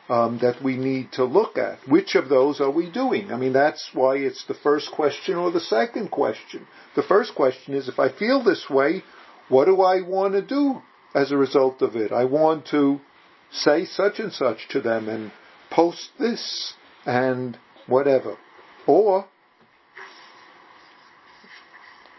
um, 0.09 0.39
that 0.43 0.63
we 0.63 0.77
need 0.77 1.11
to 1.13 1.25
look 1.25 1.57
at. 1.57 1.79
Which 1.89 2.15
of 2.15 2.29
those 2.29 2.61
are 2.61 2.71
we 2.71 2.91
doing? 2.91 3.33
I 3.33 3.37
mean, 3.37 3.55
that's 3.55 3.91
why 3.95 4.17
it's 4.17 4.45
the 4.47 4.55
first 4.55 4.93
question 4.93 5.37
or 5.37 5.51
the 5.51 5.61
second 5.61 6.11
question. 6.11 6.67
The 6.95 7.03
first 7.03 7.35
question 7.35 7.75
is, 7.75 7.89
if 7.89 7.99
I 7.99 8.11
feel 8.11 8.45
this 8.45 8.69
way, 8.69 9.03
what 9.49 9.65
do 9.65 9.81
I 9.81 10.03
want 10.03 10.35
to 10.35 10.43
do 10.43 10.83
as 11.15 11.33
a 11.33 11.37
result 11.37 11.81
of 11.81 11.97
it? 11.97 12.13
I 12.13 12.25
want 12.25 12.67
to 12.73 13.01
say 13.51 13.85
such 13.85 14.19
and 14.19 14.33
such 14.33 14.69
to 14.71 14.81
them 14.81 15.09
and 15.09 15.33
post 15.71 16.11
this 16.19 16.75
and 17.07 17.59
whatever. 17.87 18.37
Or 18.87 19.27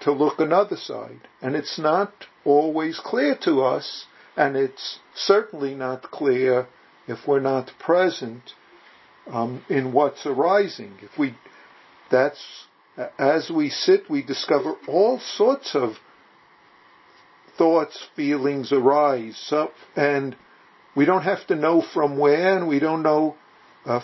to 0.08 0.14
look 0.14 0.40
another 0.40 0.78
side. 0.78 1.20
And 1.42 1.54
it's 1.54 1.78
not 1.78 2.14
always 2.46 2.98
clear 3.04 3.38
to 3.44 3.62
us, 3.62 4.06
and 4.38 4.56
it's 4.56 5.00
certainly 5.14 5.76
not 5.76 6.04
clear 6.04 6.68
if 7.10 7.28
we're 7.28 7.42
not 7.42 7.72
present 7.78 8.54
um, 9.30 9.66
in 9.68 9.92
what's 9.92 10.26
arising. 10.26 10.94
If 11.02 11.20
we, 11.20 11.36
that's 12.10 12.42
as 13.20 13.52
we 13.54 13.70
sit, 13.70 14.10
we 14.10 14.24
discover 14.24 14.76
all 14.88 15.20
sorts 15.20 15.76
of 15.76 15.96
thoughts, 17.58 18.08
feelings 18.16 18.72
arise, 18.72 19.38
so, 19.50 19.72
and 19.98 20.38
we 20.96 21.04
don't 21.04 21.24
have 21.24 21.46
to 21.48 21.56
know 21.56 21.84
from 21.94 22.18
where, 22.18 22.58
and 22.58 22.70
we 22.70 22.80
don't 22.80 23.04
know 23.04 23.36
uh, 23.86 24.00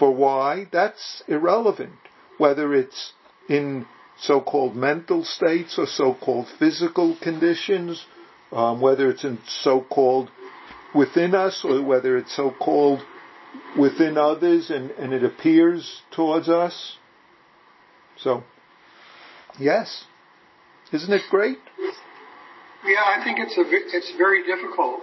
for 0.00 0.12
why. 0.12 0.66
That's 0.72 1.22
irrelevant. 1.28 1.94
Whether 2.38 2.74
it's 2.74 3.12
in 3.48 3.86
so-called 4.22 4.76
mental 4.76 5.24
states 5.24 5.78
or 5.78 5.86
so-called 5.86 6.46
physical 6.58 7.16
conditions, 7.20 8.04
um, 8.52 8.80
whether 8.80 9.10
it's 9.10 9.24
in 9.24 9.38
so-called 9.62 10.30
within 10.94 11.34
us 11.34 11.62
or 11.64 11.82
whether 11.82 12.16
it's 12.16 12.34
so-called 12.36 13.00
within 13.78 14.16
others 14.16 14.70
and, 14.70 14.90
and 14.92 15.12
it 15.12 15.24
appears 15.24 16.02
towards 16.12 16.48
us. 16.48 16.96
So, 18.18 18.44
yes. 19.58 20.04
Isn't 20.92 21.12
it 21.12 21.22
great? 21.30 21.58
Yeah, 22.84 23.02
I 23.04 23.24
think 23.24 23.38
it's 23.38 23.56
a 23.56 23.62
it's 23.96 24.12
very 24.18 24.44
difficult 24.44 25.00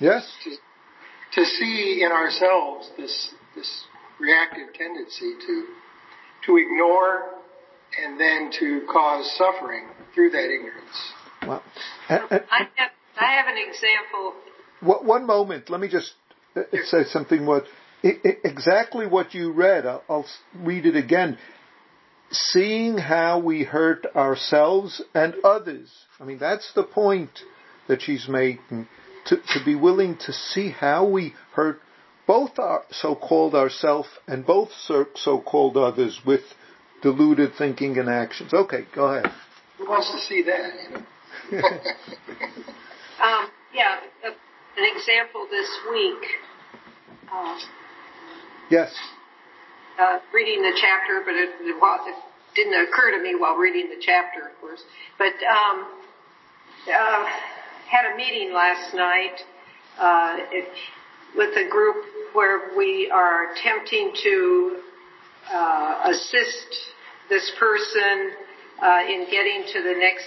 Yes? 0.00 0.30
to 0.44 0.50
to 1.40 1.44
see 1.44 2.02
in 2.04 2.12
ourselves 2.12 2.90
this 2.96 3.30
this 3.54 3.84
reactive 4.20 4.74
tendency 4.74 5.34
to 5.46 5.66
to 6.46 6.56
ignore 6.58 7.30
and 8.02 8.20
then 8.20 8.50
to 8.58 8.86
cause 8.90 9.30
suffering 9.36 9.86
through 10.14 10.30
that 10.30 10.44
ignorance. 10.44 11.12
Well, 11.46 11.62
and, 12.08 12.22
and, 12.30 12.44
I 12.50 12.58
have, 12.76 12.90
I 13.20 13.32
have 13.32 13.46
an 13.46 13.56
example 13.68 14.34
one 14.80 15.26
moment. 15.26 15.70
Let 15.70 15.80
me 15.80 15.88
just 15.88 16.12
uh, 16.56 16.60
uh 16.60 16.76
say 16.84 17.04
something. 17.04 17.46
What 17.46 17.64
exactly 18.02 19.06
what 19.06 19.34
you 19.34 19.52
read? 19.52 19.86
I'll, 19.86 20.02
I'll 20.08 20.26
read 20.54 20.86
it 20.86 20.96
again. 20.96 21.38
Seeing 22.30 22.98
how 22.98 23.38
we 23.38 23.64
hurt 23.64 24.06
ourselves 24.14 25.02
and 25.14 25.34
others. 25.44 25.90
I 26.18 26.24
mean, 26.24 26.38
that's 26.38 26.72
the 26.74 26.82
point 26.82 27.30
that 27.88 28.02
she's 28.02 28.26
making. 28.28 28.88
To, 29.26 29.36
to 29.36 29.64
be 29.64 29.74
willing 29.74 30.18
to 30.26 30.32
see 30.32 30.70
how 30.70 31.06
we 31.08 31.34
hurt 31.54 31.80
both 32.26 32.58
our 32.58 32.84
so-called 32.90 33.54
ourself 33.54 34.06
and 34.26 34.44
both 34.44 34.70
so-called 35.14 35.76
others 35.76 36.20
with 36.26 36.42
deluded 37.04 37.52
thinking 37.58 37.98
and 37.98 38.08
actions. 38.08 38.52
Okay, 38.54 38.86
go 38.94 39.04
ahead. 39.04 39.30
Who 39.76 39.86
wants 39.86 40.10
to 40.10 40.18
see 40.26 40.42
that? 40.42 40.72
um, 43.22 43.50
yeah, 43.74 44.00
an 44.24 44.96
example 44.96 45.46
this 45.50 45.68
week. 45.92 46.24
Uh, 47.30 47.58
yes. 48.70 48.90
Uh, 50.00 50.18
reading 50.32 50.62
the 50.62 50.72
chapter, 50.80 51.22
but 51.24 51.34
it, 51.34 51.50
it, 51.60 52.14
didn't 52.56 52.88
occur 52.88 53.10
to 53.16 53.22
me 53.22 53.34
while 53.34 53.56
reading 53.56 53.90
the 53.90 54.00
chapter, 54.00 54.48
of 54.48 54.60
course. 54.60 54.82
But 55.18 55.34
um, 55.44 55.86
uh, 56.88 57.26
had 57.90 58.14
a 58.14 58.16
meeting 58.16 58.54
last 58.54 58.94
night 58.94 59.40
uh, 59.98 60.36
it, 60.50 60.68
with 61.36 61.54
a 61.56 61.68
group 61.68 61.96
where 62.32 62.76
we 62.76 63.10
are 63.12 63.52
attempting 63.52 64.12
to 64.22 64.78
uh, 65.52 66.10
assist 66.10 66.93
this 67.28 67.50
person 67.58 68.32
uh, 68.82 69.00
in 69.08 69.26
getting 69.30 69.64
to 69.72 69.82
the 69.82 69.94
next 69.98 70.26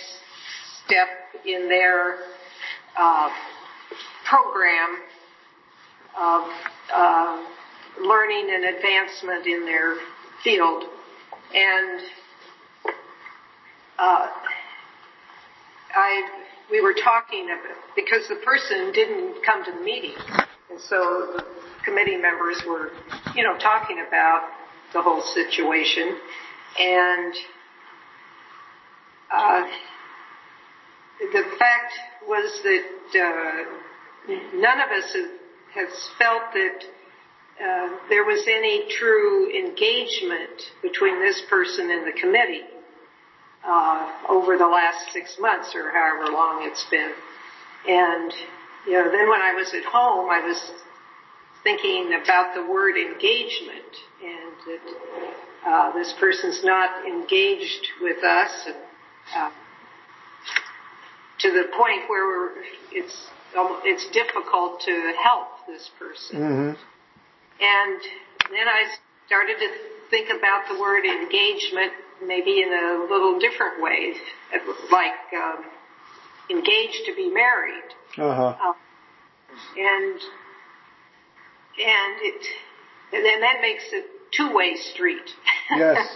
step 0.85 1.07
in 1.45 1.67
their 1.69 2.17
uh, 2.97 3.29
program 4.25 5.01
of 6.17 6.49
uh, 6.93 7.45
learning 8.01 8.49
and 8.51 8.75
advancement 8.75 9.45
in 9.45 9.65
their 9.65 9.95
field. 10.43 10.83
And 11.53 12.01
uh, 13.99 14.27
I, 15.95 16.29
we 16.69 16.81
were 16.81 16.93
talking 16.93 17.45
about, 17.45 17.77
because 17.95 18.27
the 18.27 18.35
person 18.43 18.91
didn't 18.93 19.43
come 19.45 19.63
to 19.65 19.71
the 19.71 19.81
meeting. 19.81 20.15
And 20.69 20.79
so 20.79 21.33
the 21.37 21.45
committee 21.85 22.17
members 22.17 22.61
were, 22.67 22.91
you 23.35 23.43
know, 23.43 23.57
talking 23.57 24.03
about 24.07 24.49
the 24.93 25.01
whole 25.01 25.21
situation. 25.21 26.17
And 26.79 27.33
uh, 29.31 29.67
the 31.19 31.43
fact 31.57 31.93
was 32.27 32.61
that 32.63 32.85
uh, 33.19 34.33
none 34.55 34.79
of 34.79 34.89
us 34.91 35.15
has 35.73 36.09
felt 36.19 36.43
that 36.53 36.83
uh, 37.63 37.89
there 38.09 38.23
was 38.23 38.43
any 38.47 38.87
true 38.89 39.49
engagement 39.49 40.71
between 40.81 41.19
this 41.19 41.41
person 41.49 41.89
and 41.89 42.05
the 42.05 42.11
committee 42.11 42.65
uh, 43.65 44.11
over 44.29 44.57
the 44.57 44.67
last 44.67 45.11
six 45.11 45.37
months 45.39 45.73
or 45.73 45.91
however 45.91 46.31
long 46.31 46.63
it's 46.63 46.85
been. 46.91 47.11
And 47.87 48.31
you 48.85 48.93
know, 48.93 49.11
then 49.11 49.27
when 49.29 49.41
I 49.41 49.53
was 49.53 49.73
at 49.73 49.83
home, 49.83 50.29
I 50.29 50.39
was 50.39 50.71
thinking 51.63 52.13
about 52.13 52.53
the 52.53 52.63
word 52.63 52.95
engagement 52.95 53.97
and 54.23 54.51
that 54.67 55.33
uh, 55.67 55.91
this 55.93 56.13
person's 56.19 56.63
not 56.63 57.05
engaged 57.05 57.87
with 58.01 58.23
us 58.23 58.51
and, 58.67 58.75
uh, 59.35 59.51
to 61.39 61.51
the 61.51 61.65
point 61.77 62.09
where 62.09 62.51
it's 62.91 63.27
it's 63.83 64.07
difficult 64.11 64.81
to 64.81 65.13
help 65.21 65.47
this 65.67 65.89
person. 65.99 66.39
Mm-hmm. 66.39 66.73
And 67.59 68.01
then 68.51 68.67
I 68.67 68.87
started 69.25 69.57
to 69.59 69.69
think 70.09 70.29
about 70.29 70.67
the 70.69 70.79
word 70.79 71.05
engagement 71.05 71.91
maybe 72.25 72.61
in 72.61 72.69
a 72.69 73.07
little 73.09 73.39
different 73.39 73.81
way, 73.81 74.13
like 74.91 75.13
um, 75.35 75.65
engaged 76.49 77.05
to 77.05 77.15
be 77.15 77.29
married. 77.29 77.83
Uh-huh. 78.17 78.55
Uh, 78.59 78.73
and 79.77 80.19
and 81.77 82.17
it 82.21 82.47
and 83.13 83.25
then 83.25 83.41
that 83.41 83.61
makes 83.61 83.83
it 83.91 84.05
two 84.31 84.53
way 84.53 84.75
street. 84.75 85.29
Yes. 85.75 86.07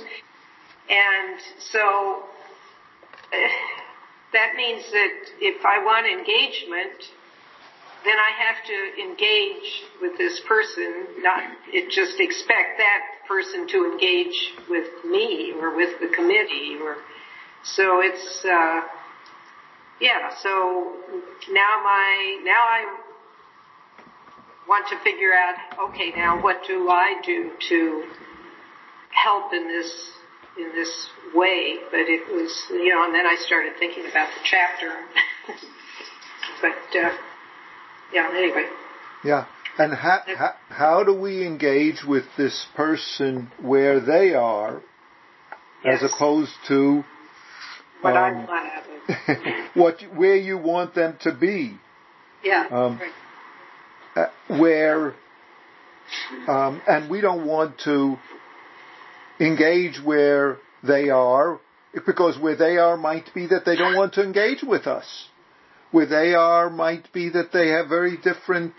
and 0.90 1.40
so 1.60 2.24
uh, 3.34 3.38
that 4.34 4.56
means 4.56 4.84
that 4.92 5.14
if 5.40 5.66
I 5.66 5.84
want 5.84 6.08
engagement, 6.08 7.12
then 8.04 8.16
I 8.18 8.32
have 8.46 8.66
to 8.66 9.02
engage 9.02 9.84
with 10.02 10.18
this 10.18 10.40
person, 10.48 11.06
not 11.20 11.44
it 11.72 11.92
just 11.92 12.20
expect 12.20 12.78
that 12.78 13.28
person 13.28 13.68
to 13.68 13.92
engage 13.92 14.54
with 14.70 14.90
me 15.06 15.54
or 15.60 15.76
with 15.76 16.00
the 16.00 16.08
committee 16.08 16.78
or 16.82 16.98
so 17.64 18.02
it's 18.02 18.44
uh 18.44 18.82
yeah, 20.02 20.34
so 20.42 20.98
now 21.52 21.82
my 21.84 22.42
now 22.44 22.64
I 22.64 22.98
want 24.72 24.88
to 24.88 24.98
figure 25.04 25.36
out 25.36 25.92
okay 25.92 26.16
now 26.16 26.42
what 26.42 26.64
do 26.66 26.88
I 26.88 27.20
do 27.26 27.52
to 27.68 28.08
help 29.12 29.52
in 29.52 29.68
this 29.68 29.92
in 30.58 30.72
this 30.72 31.10
way 31.36 31.76
but 31.92 32.08
it 32.08 32.24
was 32.32 32.52
you 32.72 32.96
know 32.96 33.04
and 33.04 33.14
then 33.14 33.28
I 33.28 33.36
started 33.36 33.74
thinking 33.78 34.08
about 34.10 34.30
the 34.32 34.42
chapter 34.48 34.92
but 36.64 36.80
uh 36.96 37.12
yeah, 38.14 38.30
anyway. 38.36 38.66
Yeah. 39.24 39.46
And 39.78 39.94
how, 39.94 40.20
how, 40.38 40.54
how 40.70 41.04
do 41.04 41.14
we 41.14 41.46
engage 41.46 42.04
with 42.04 42.26
this 42.38 42.66
person 42.76 43.52
where 43.62 44.00
they 44.00 44.34
are 44.34 44.82
yes. 45.84 46.04
as 46.04 46.12
opposed 46.14 46.52
to 46.68 47.04
what 48.02 48.18
um, 48.18 48.18
I 48.18 48.32
want 48.32 48.50
out 48.50 48.84
of 48.84 49.76
what 49.76 50.02
where 50.14 50.36
you 50.36 50.58
want 50.58 50.94
them 50.94 51.18
to 51.22 51.32
be? 51.32 51.78
Yeah. 52.44 52.68
Um, 52.70 53.00
right. 53.00 53.12
Where 54.48 55.14
um, 56.48 56.82
and 56.88 57.10
we 57.10 57.22
don't 57.22 57.46
want 57.46 57.80
to 57.86 58.18
engage 59.40 60.00
where 60.04 60.58
they 60.84 61.10
are 61.10 61.60
because 62.06 62.38
where 62.38 62.56
they 62.56 62.78
are 62.78 62.98
might 62.98 63.34
be 63.34 63.48
that 63.48 63.66
they 63.66 63.76
don't 63.76 63.96
want 63.96 64.14
to 64.14 64.24
engage 64.24 64.64
with 64.64 64.88
us 64.88 65.30
where 65.92 66.06
they 66.06 66.34
are 66.34 66.70
might 66.70 67.12
be 67.14 67.30
that 67.30 67.52
they 67.52 67.70
have 67.70 67.88
very 67.88 68.18
different 68.18 68.74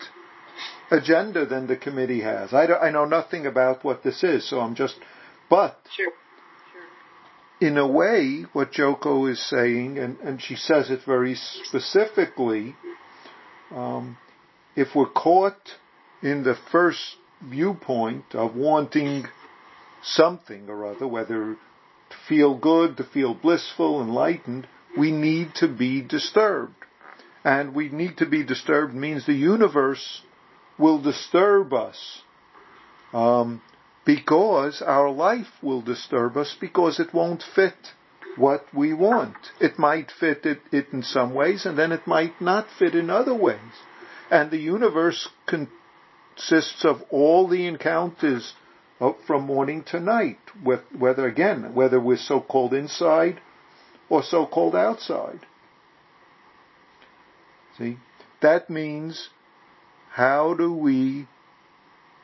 agenda 0.91 1.45
than 1.45 1.67
the 1.67 1.75
committee 1.75 2.21
has. 2.21 2.53
I, 2.53 2.65
I 2.65 2.91
know 2.91 3.05
nothing 3.05 3.45
about 3.45 3.83
what 3.83 4.03
this 4.03 4.23
is, 4.23 4.47
so 4.49 4.59
I'm 4.59 4.75
just, 4.75 4.95
but 5.49 5.79
sure. 5.95 6.11
Sure. 7.59 7.67
in 7.69 7.77
a 7.77 7.87
way, 7.87 8.45
what 8.53 8.71
Joko 8.71 9.25
is 9.27 9.43
saying, 9.47 9.97
and, 9.99 10.17
and 10.19 10.41
she 10.41 10.55
says 10.55 10.89
it 10.89 11.01
very 11.05 11.35
specifically, 11.35 12.75
um, 13.71 14.17
if 14.75 14.89
we're 14.95 15.09
caught 15.09 15.75
in 16.21 16.43
the 16.43 16.55
first 16.71 17.17
viewpoint 17.41 18.25
of 18.33 18.55
wanting 18.55 19.25
something 20.01 20.69
or 20.69 20.85
other, 20.85 21.07
whether 21.07 21.55
to 22.09 22.17
feel 22.27 22.57
good, 22.57 22.97
to 22.97 23.03
feel 23.03 23.33
blissful, 23.33 24.01
enlightened, 24.01 24.67
we 24.97 25.11
need 25.11 25.53
to 25.55 25.67
be 25.67 26.01
disturbed 26.01 26.75
and 27.43 27.75
we 27.75 27.89
need 27.89 28.17
to 28.17 28.25
be 28.25 28.43
disturbed 28.43 28.93
means 28.93 29.25
the 29.25 29.33
universe 29.33 30.21
will 30.77 31.01
disturb 31.01 31.73
us 31.73 32.21
um, 33.13 33.61
because 34.05 34.81
our 34.81 35.09
life 35.09 35.47
will 35.61 35.81
disturb 35.81 36.37
us 36.37 36.55
because 36.59 36.99
it 36.99 37.13
won't 37.13 37.43
fit 37.55 37.73
what 38.37 38.65
we 38.73 38.93
want. 38.93 39.35
It 39.59 39.77
might 39.77 40.11
fit 40.11 40.45
it, 40.45 40.61
it 40.71 40.87
in 40.91 41.03
some 41.03 41.33
ways 41.33 41.65
and 41.65 41.77
then 41.77 41.91
it 41.91 42.07
might 42.07 42.39
not 42.41 42.67
fit 42.79 42.95
in 42.95 43.09
other 43.09 43.35
ways. 43.35 43.59
And 44.33 44.49
the 44.49 44.57
universe 44.57 45.29
consists 45.45 46.83
of 46.83 47.03
all 47.11 47.47
the 47.47 47.67
encounters 47.67 48.55
from 49.27 49.43
morning 49.43 49.83
to 49.91 49.99
night, 49.99 50.39
whether 50.63 51.27
again, 51.27 51.75
whether 51.75 51.99
we're 51.99 52.17
so-called 52.17 52.73
inside 52.73 53.39
or 54.09 54.23
so-called 54.23 54.75
outside. 54.75 55.41
See? 57.77 57.97
That 58.41 58.71
means 58.71 59.29
how 60.09 60.55
do 60.55 60.73
we 60.73 61.27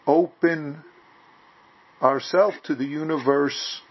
open 0.07 0.83
ourselves 2.01 2.57
to 2.63 2.73
the 2.73 2.85
universe 2.85 3.81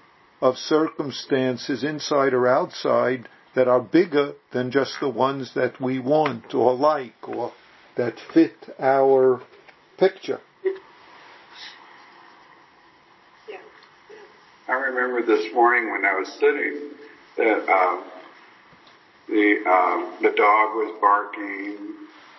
of 0.40 0.56
circumstances 0.56 1.84
inside 1.84 2.34
or 2.34 2.48
outside 2.48 3.28
that 3.54 3.68
are 3.68 3.80
bigger 3.80 4.32
than 4.52 4.72
just 4.72 4.98
the 4.98 5.08
ones 5.08 5.54
that 5.54 5.80
we 5.80 6.00
want 6.00 6.52
or 6.52 6.74
like 6.74 7.28
or 7.28 7.52
that 7.98 8.18
fit 8.32 8.54
our 8.78 9.42
picture. 9.98 10.40
I 14.68 14.72
remember 14.72 15.26
this 15.26 15.52
morning 15.52 15.90
when 15.90 16.04
I 16.04 16.14
was 16.14 16.28
sitting 16.28 16.90
that 17.36 17.68
um, 17.68 18.04
the 19.26 19.64
um, 19.66 20.14
the 20.22 20.30
dog 20.30 20.76
was 20.76 20.96
barking, 21.00 21.76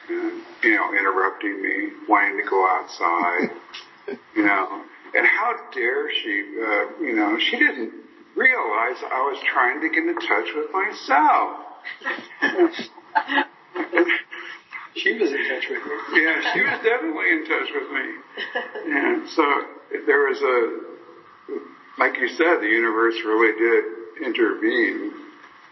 and, 0.08 0.42
you 0.64 0.76
know, 0.76 0.94
interrupting 0.94 1.62
me, 1.62 1.90
wanting 2.08 2.38
to 2.38 2.50
go 2.50 2.66
outside, 2.66 3.52
you 4.36 4.46
know. 4.46 4.84
And 5.14 5.26
how 5.26 5.56
dare 5.74 6.10
she, 6.14 6.44
uh, 6.64 7.04
you 7.04 7.16
know, 7.16 7.38
she 7.38 7.58
didn't 7.58 7.92
realize 8.36 8.96
I 9.12 9.30
was 9.30 9.44
trying 9.52 9.82
to 9.82 9.90
get 9.90 10.06
in 10.06 10.16
touch 10.16 10.54
with 10.56 10.72
myself. 10.72 11.58
she 14.96 15.14
was 15.14 15.32
in 15.32 15.44
touch 15.48 15.66
with 15.70 15.84
me. 15.86 16.22
Yeah, 16.22 16.54
she 16.54 16.62
was 16.62 16.80
definitely 16.84 17.30
in 17.32 17.46
touch 17.46 17.70
with 17.74 17.90
me. 17.92 18.08
And 18.90 19.30
so 19.30 19.44
there 20.06 20.28
was 20.28 20.42
a, 20.42 22.00
like 22.00 22.18
you 22.18 22.28
said, 22.30 22.60
the 22.62 22.68
universe 22.68 23.16
really 23.26 23.54
did 23.58 23.84
intervene, 24.26 25.14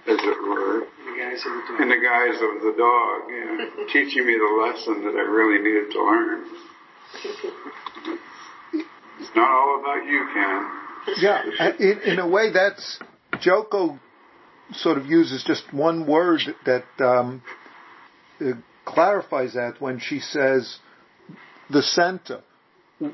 as 0.07 0.19
it 0.19 0.41
were. 0.47 0.87
In 1.17 1.89
the 1.89 1.97
guise 1.97 2.35
of 2.35 2.61
the 2.61 2.75
dog, 2.77 3.21
yeah, 3.29 3.85
teaching 3.93 4.25
me 4.25 4.37
the 4.37 4.51
lesson 4.63 5.03
that 5.03 5.15
I 5.15 5.25
really 5.25 5.57
needed 5.63 5.91
to 5.91 6.03
learn. 6.03 6.45
It's 9.19 9.35
not 9.35 9.49
all 9.49 9.79
about 9.81 10.05
you, 10.05 10.27
Ken. 10.33 10.87
Yeah, 11.17 11.71
in, 11.79 12.01
in 12.01 12.19
a 12.19 12.27
way, 12.27 12.51
that's 12.51 12.99
Joko 13.41 13.99
sort 14.73 14.97
of 14.97 15.05
uses 15.05 15.43
just 15.43 15.73
one 15.73 16.05
word 16.05 16.41
that 16.65 16.85
um, 16.99 17.41
clarifies 18.87 19.53
that 19.53 19.79
when 19.79 19.99
she 19.99 20.19
says 20.19 20.79
the 21.69 21.83
center. 21.83 22.41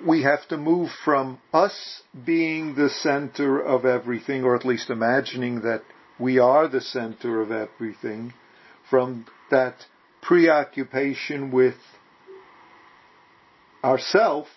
We 0.08 0.24
have 0.24 0.48
to 0.48 0.58
move 0.58 0.90
from 1.04 1.40
us 1.52 2.04
being 2.26 2.76
the 2.76 2.90
center 2.90 3.60
of 3.60 3.84
everything, 3.84 4.44
or 4.44 4.56
at 4.56 4.64
least 4.64 4.90
imagining 4.90 5.62
that 5.62 5.82
we 6.18 6.40
are 6.40 6.70
the 6.70 6.80
center 6.80 7.42
of 7.42 7.52
everything, 7.52 8.34
from 8.90 9.26
that 9.52 9.76
preoccupation 10.22 11.52
with 11.52 11.76
ourself 13.84 14.48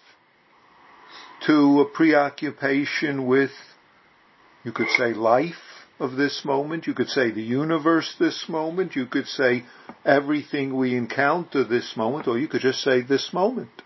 to 1.46 1.80
a 1.80 1.84
preoccupation 1.86 3.26
with, 3.26 3.50
you 4.62 4.70
could 4.70 4.90
say, 4.96 5.12
life 5.12 5.65
of 5.98 6.16
this 6.16 6.42
moment, 6.44 6.86
you 6.86 6.94
could 6.94 7.08
say 7.08 7.30
the 7.30 7.42
universe 7.42 8.14
this 8.18 8.46
moment, 8.48 8.94
you 8.94 9.06
could 9.06 9.26
say 9.26 9.64
everything 10.04 10.76
we 10.76 10.96
encounter 10.96 11.64
this 11.64 11.94
moment, 11.96 12.28
or 12.28 12.38
you 12.38 12.48
could 12.48 12.60
just 12.60 12.82
say 12.82 13.00
this 13.00 13.30
moment, 13.32 13.82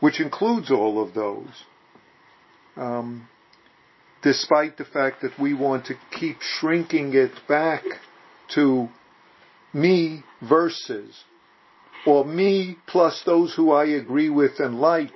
which 0.00 0.20
includes 0.20 0.70
all 0.70 1.02
of 1.02 1.14
those. 1.14 1.64
Um, 2.76 3.28
despite 4.22 4.76
the 4.78 4.84
fact 4.84 5.22
that 5.22 5.38
we 5.38 5.54
want 5.54 5.86
to 5.86 5.94
keep 6.18 6.38
shrinking 6.40 7.14
it 7.14 7.32
back 7.46 7.82
to 8.54 8.88
me 9.72 10.24
versus, 10.48 11.24
or 12.06 12.24
me 12.24 12.78
plus 12.86 13.22
those 13.26 13.54
who 13.54 13.70
I 13.70 13.84
agree 13.86 14.30
with 14.30 14.60
and 14.60 14.80
like, 14.80 15.12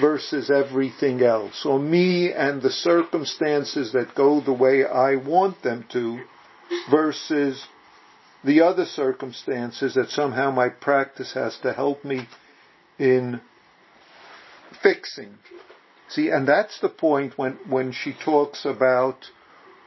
versus 0.00 0.50
everything 0.50 1.22
else, 1.22 1.64
or 1.64 1.78
me 1.78 2.32
and 2.32 2.62
the 2.62 2.70
circumstances 2.70 3.92
that 3.92 4.14
go 4.14 4.40
the 4.40 4.52
way 4.52 4.84
I 4.84 5.16
want 5.16 5.62
them 5.62 5.84
to, 5.92 6.20
versus 6.90 7.66
the 8.44 8.60
other 8.60 8.84
circumstances 8.84 9.94
that 9.94 10.10
somehow 10.10 10.50
my 10.50 10.68
practice 10.68 11.32
has 11.34 11.58
to 11.62 11.72
help 11.72 12.04
me 12.04 12.28
in 12.98 13.40
fixing. 14.82 15.38
See, 16.08 16.28
and 16.28 16.46
that's 16.46 16.80
the 16.80 16.88
point 16.88 17.38
when, 17.38 17.58
when 17.68 17.92
she 17.92 18.12
talks 18.24 18.64
about 18.64 19.30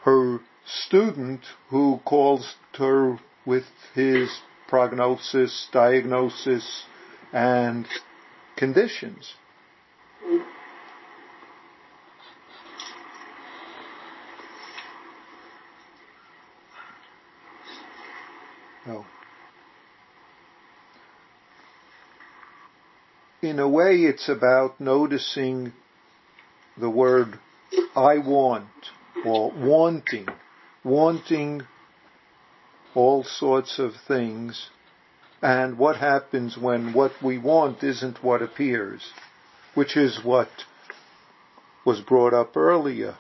her 0.04 0.40
student 0.66 1.42
who 1.70 2.00
calls 2.06 2.56
her 2.78 3.20
with 3.46 3.66
his 3.94 4.30
prognosis, 4.68 5.68
diagnosis, 5.72 6.84
and 7.32 7.88
conditions. 8.56 9.34
No. 18.88 19.06
In 23.42 23.60
a 23.60 23.68
way, 23.68 24.04
it's 24.04 24.30
about 24.30 24.80
noticing 24.80 25.74
the 26.78 26.90
word 26.90 27.38
I 27.96 28.18
want 28.18 28.70
or 29.26 29.52
wanting, 29.52 30.28
wanting 30.84 31.64
all 32.96 33.24
sorts 33.24 33.78
of 33.78 33.94
things 34.08 34.70
and 35.42 35.78
what 35.78 35.98
happens 35.98 36.58
when 36.58 36.94
what 36.94 37.12
we 37.22 37.38
want 37.38 37.84
isn't 37.84 38.24
what 38.24 38.42
appears 38.42 39.12
which 39.78 39.96
is 39.96 40.20
what 40.24 40.50
was 41.86 42.02
brought 42.02 42.34
up 42.34 42.58
earlier 42.58 43.16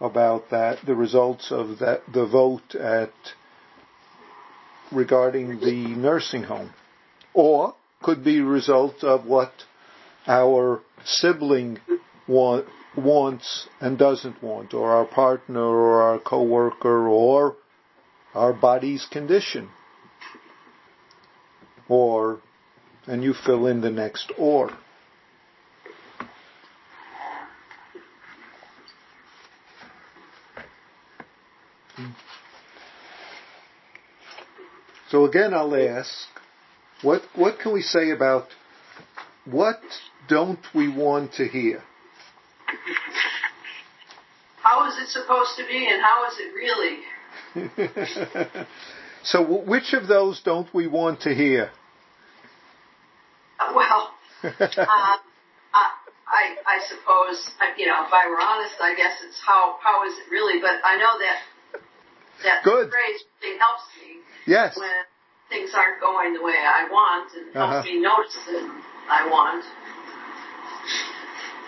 about 0.00 0.50
that, 0.50 0.84
the 0.84 0.96
results 0.96 1.52
of 1.52 1.78
that, 1.78 2.02
the 2.12 2.26
vote 2.26 2.74
at, 2.74 3.12
regarding 4.92 5.60
the 5.60 5.94
nursing 5.96 6.44
home. 6.44 6.70
Or 7.34 7.74
could 8.02 8.24
be 8.24 8.38
a 8.38 8.44
result 8.44 9.02
of 9.02 9.26
what 9.26 9.52
our 10.26 10.82
sibling 11.04 11.78
want, 12.26 12.66
wants 12.96 13.68
and 13.80 13.98
doesn't 13.98 14.42
want, 14.42 14.74
or 14.74 14.92
our 14.92 15.06
partner 15.06 15.60
or 15.60 16.02
our 16.02 16.18
coworker 16.18 17.08
or 17.08 17.56
our 18.34 18.52
body's 18.52 19.06
condition. 19.06 19.68
Or, 21.88 22.40
and 23.06 23.22
you 23.22 23.34
fill 23.34 23.66
in 23.66 23.80
the 23.80 23.90
next 23.90 24.32
or. 24.38 24.70
So 35.16 35.24
again, 35.24 35.54
I'll 35.54 35.74
ask, 35.74 36.28
what, 37.00 37.22
what 37.34 37.58
can 37.58 37.72
we 37.72 37.80
say 37.80 38.10
about 38.10 38.48
what 39.46 39.80
don't 40.28 40.60
we 40.74 40.94
want 40.94 41.32
to 41.36 41.48
hear? 41.48 41.82
How 44.62 44.86
is 44.86 44.98
it 44.98 45.08
supposed 45.08 45.56
to 45.56 45.64
be 45.66 45.88
and 45.90 46.02
how 46.02 46.26
is 46.28 46.38
it 46.38 46.52
really? 46.52 46.98
so 49.24 49.42
which 49.42 49.94
of 49.94 50.06
those 50.06 50.42
don't 50.44 50.68
we 50.74 50.86
want 50.86 51.22
to 51.22 51.34
hear? 51.34 51.70
Uh, 53.58 53.72
well, 53.74 54.10
uh, 54.44 54.50
I, 54.76 55.18
I, 55.72 56.56
I 56.66 56.78
suppose, 56.90 57.54
you 57.78 57.86
know, 57.86 58.04
if 58.04 58.12
I 58.12 58.28
were 58.28 58.38
honest, 58.38 58.74
I 58.82 58.94
guess 58.94 59.16
it's 59.26 59.40
how, 59.40 59.78
how 59.82 60.04
is 60.06 60.12
it 60.18 60.28
really, 60.30 60.60
but 60.60 60.78
I 60.84 60.96
know 60.96 61.18
that 61.20 61.38
that 62.44 62.62
Good. 62.64 62.90
phrase 62.90 63.24
really 63.40 63.58
helps 63.58 63.84
me. 63.96 64.15
Yes. 64.46 64.76
When 64.76 64.88
things 65.48 65.70
aren't 65.74 66.00
going 66.00 66.34
the 66.34 66.42
way 66.42 66.54
I 66.54 66.88
want 66.90 67.32
and 67.34 67.54
helps 67.54 67.56
uh-huh. 67.56 67.82
me 67.84 68.00
notice 68.00 68.36
that 68.46 68.82
I 69.08 69.28
want. 69.28 69.64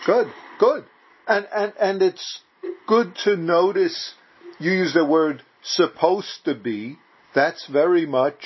Good, 0.06 0.32
good. 0.58 0.84
And, 1.26 1.46
and, 1.52 1.72
and 1.78 2.02
it's 2.02 2.40
good 2.86 3.14
to 3.24 3.36
notice, 3.36 4.14
you 4.58 4.72
use 4.72 4.94
the 4.94 5.04
word 5.04 5.42
supposed 5.62 6.44
to 6.44 6.54
be. 6.54 6.98
That's 7.34 7.66
very 7.66 8.06
much 8.06 8.44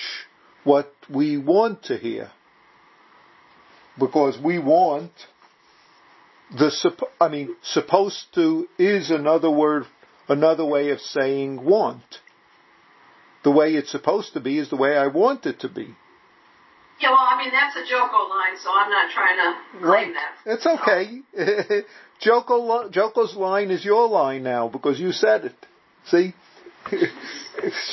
what 0.65 0.93
we 1.09 1.39
want 1.39 1.85
to 1.85 1.97
hear. 1.97 2.31
Because 3.99 4.39
we 4.43 4.59
want 4.59 5.13
the, 6.57 6.71
I 7.21 7.29
mean, 7.29 7.57
supposed 7.63 8.27
to 8.35 8.67
is 8.79 9.11
another 9.11 9.51
word 9.51 9.85
another 10.29 10.65
way 10.65 10.91
of 10.91 11.01
saying 11.01 11.65
want. 11.65 12.03
The 13.45 13.51
way 13.51 13.75
it's 13.75 13.91
supposed 13.91 14.35
to 14.35 14.41
be 14.41 14.59
is 14.59 14.71
the 14.71 14.77
way 14.77 14.97
I 14.97 15.09
want 15.09 15.47
it 15.47 15.61
to 15.61 15.69
be. 15.69 15.95
Yeah, 17.01 17.11
well, 17.11 17.27
I 17.29 17.37
mean 17.37 17.51
that's 17.51 17.75
a 17.77 17.89
Joko 17.89 18.29
line, 18.29 18.57
so 18.63 18.71
I'm 18.73 18.89
not 18.89 19.11
trying 19.11 19.37
to 19.37 19.81
claim 19.81 19.91
right. 19.91 20.15
that. 20.15 20.53
It's 20.53 20.67
okay. 20.67 21.85
Joko, 22.21 22.89
Joko's 22.91 23.35
line 23.35 23.73
is 23.73 23.85
your 23.85 24.09
line 24.09 24.45
now 24.45 24.69
because 24.69 25.01
you 25.01 25.11
said 25.11 25.47
it. 25.47 25.67
See, 26.07 26.33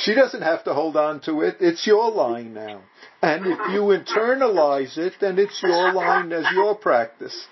she 0.02 0.14
doesn't 0.14 0.42
have 0.42 0.62
to 0.64 0.74
hold 0.74 0.96
on 0.96 1.20
to 1.22 1.40
it. 1.40 1.56
It's 1.58 1.84
your 1.86 2.12
line 2.12 2.54
now, 2.54 2.82
and 3.20 3.46
if 3.46 3.58
you 3.72 3.80
internalize 3.80 4.96
it, 4.96 5.14
then 5.20 5.40
it's 5.40 5.60
your 5.60 5.92
line 5.92 6.32
as 6.32 6.44
your 6.54 6.76
practice, 6.76 7.46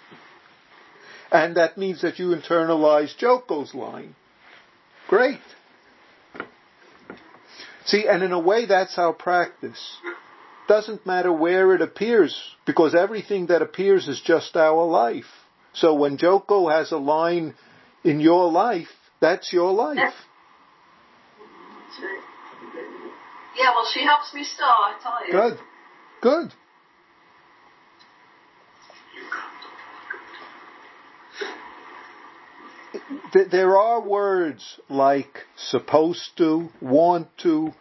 and 1.33 1.57
that 1.57 1.77
means 1.77 2.03
that 2.03 2.21
you 2.21 2.29
internalize 2.29 3.17
Joko's 3.17 3.75
line. 3.75 4.15
Great. 5.09 5.41
See, 7.89 8.07
and 8.07 8.23
in 8.23 8.33
a 8.33 8.39
way 8.39 8.67
that's 8.67 8.99
our 8.99 9.15
practice. 9.15 9.97
Doesn't 10.69 11.07
matter 11.07 11.33
where 11.33 11.75
it 11.75 11.81
appears, 11.81 12.39
because 12.67 12.95
everything 12.95 13.47
that 13.47 13.63
appears 13.63 14.07
is 14.07 14.21
just 14.21 14.55
our 14.57 14.85
life. 14.85 15.25
So 15.73 15.95
when 15.95 16.19
Joko 16.19 16.69
has 16.69 16.93
a 16.93 16.99
line 16.99 17.55
in 18.05 18.21
your 18.21 18.53
life, 18.53 18.89
that's 19.21 19.53
your 19.53 19.73
life. 19.73 19.97
Yeah, 23.57 23.71
well, 23.75 23.89
she 23.93 24.05
helps 24.05 24.35
me 24.35 24.45
still, 24.45 24.67
I 24.67 24.95
tell 25.03 25.27
you. 25.27 25.33
Good. 25.33 25.59
Good. 26.21 26.53
There 33.33 33.77
are 33.77 34.01
words 34.01 34.79
like 34.89 35.45
supposed 35.57 36.37
to, 36.37 36.69
want 36.81 37.29
to, 37.39 37.73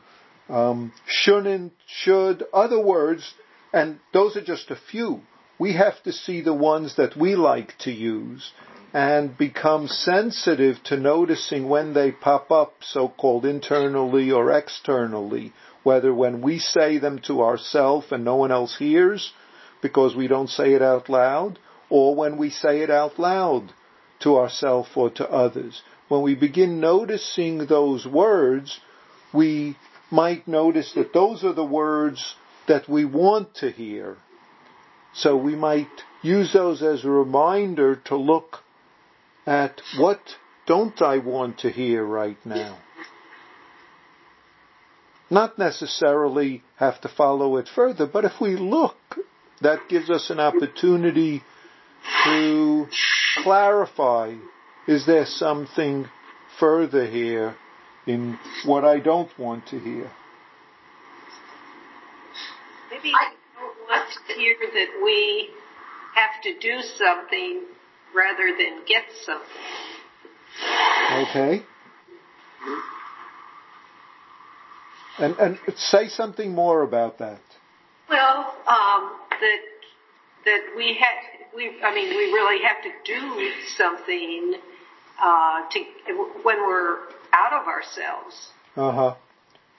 um, 0.47 0.93
shouldn't, 1.05 1.73
should, 1.85 2.43
other 2.53 2.79
words, 2.79 3.33
and 3.73 3.99
those 4.13 4.37
are 4.37 4.43
just 4.43 4.71
a 4.71 4.77
few. 4.89 5.21
We 5.59 5.73
have 5.73 6.01
to 6.03 6.13
see 6.13 6.41
the 6.41 6.53
ones 6.53 6.95
that 6.95 7.17
we 7.17 7.35
like 7.35 7.77
to 7.79 7.91
use 7.91 8.53
and 8.93 9.37
become 9.37 9.87
sensitive 9.87 10.81
to 10.85 10.97
noticing 10.97 11.67
when 11.67 11.93
they 11.93 12.11
pop 12.11 12.49
up, 12.51 12.75
so-called 12.81 13.45
internally 13.45 14.31
or 14.31 14.51
externally, 14.51 15.51
whether 15.83 16.13
when 16.13 16.41
we 16.41 16.59
say 16.59 16.99
them 16.99 17.19
to 17.27 17.41
ourselves 17.41 18.07
and 18.11 18.23
no 18.23 18.37
one 18.37 18.51
else 18.51 18.77
hears 18.77 19.33
because 19.81 20.15
we 20.15 20.27
don't 20.27 20.49
say 20.49 20.73
it 20.73 20.81
out 20.81 21.09
loud, 21.09 21.59
or 21.89 22.15
when 22.15 22.37
we 22.37 22.49
say 22.49 22.81
it 22.81 22.89
out 22.89 23.19
loud 23.19 23.73
to 24.19 24.37
ourselves 24.37 24.89
or 24.95 25.09
to 25.11 25.29
others. 25.29 25.81
When 26.07 26.21
we 26.21 26.35
begin 26.35 26.79
noticing 26.79 27.65
those 27.65 28.05
words, 28.05 28.79
we 29.33 29.75
might 30.09 30.47
notice 30.47 30.93
that 30.93 31.13
those 31.13 31.43
are 31.43 31.53
the 31.53 31.65
words 31.65 32.35
that 32.67 32.87
we 32.87 33.05
want 33.05 33.55
to 33.55 33.71
hear. 33.71 34.17
So 35.13 35.35
we 35.35 35.55
might 35.55 35.87
use 36.21 36.53
those 36.53 36.81
as 36.81 37.03
a 37.03 37.09
reminder 37.09 37.95
to 38.05 38.15
look 38.15 38.59
at 39.45 39.81
what 39.97 40.19
don't 40.65 41.01
I 41.01 41.17
want 41.19 41.59
to 41.59 41.69
hear 41.69 42.03
right 42.03 42.37
now. 42.45 42.77
Not 45.29 45.57
necessarily 45.57 46.63
have 46.75 47.01
to 47.01 47.09
follow 47.09 47.57
it 47.57 47.67
further, 47.73 48.05
but 48.05 48.25
if 48.25 48.33
we 48.39 48.55
look, 48.55 48.97
that 49.61 49.89
gives 49.89 50.09
us 50.09 50.29
an 50.29 50.39
opportunity 50.39 51.43
to 52.25 52.87
clarify, 53.43 54.35
is 54.87 55.05
there 55.05 55.25
something 55.25 56.07
further 56.59 57.05
here 57.05 57.55
in 58.05 58.37
what 58.65 58.83
I 58.85 58.99
don't 58.99 59.37
want 59.37 59.67
to 59.67 59.79
hear? 59.79 60.09
Maybe 62.89 63.11
I 63.13 63.33
don't 63.59 63.77
want 63.89 64.09
to 64.27 64.33
hear 64.33 64.55
that 64.73 65.01
we 65.03 65.49
have 66.15 66.41
to 66.43 66.57
do 66.59 66.81
something 66.97 67.63
rather 68.15 68.55
than 68.57 68.83
get 68.87 69.03
something. 69.25 69.47
Okay. 71.29 71.63
And 75.19 75.35
and 75.37 75.59
say 75.75 76.07
something 76.07 76.53
more 76.53 76.83
about 76.83 77.17
that. 77.19 77.41
Well, 78.09 78.55
um, 78.67 79.11
that 79.29 79.59
that 80.45 80.61
we 80.75 80.97
had 80.99 81.36
we 81.57 81.71
I 81.83 81.93
mean 81.93 82.09
we 82.09 82.31
really 82.31 82.63
have 82.63 82.83
to 82.83 82.91
do 83.03 83.51
something 83.75 84.53
uh, 85.21 85.67
to 85.71 85.79
when 86.43 86.57
we're 86.57 86.99
out 87.33 87.53
of 87.59 87.67
ourselves. 87.67 88.49
Uh 88.75 88.91
huh. 88.91 89.15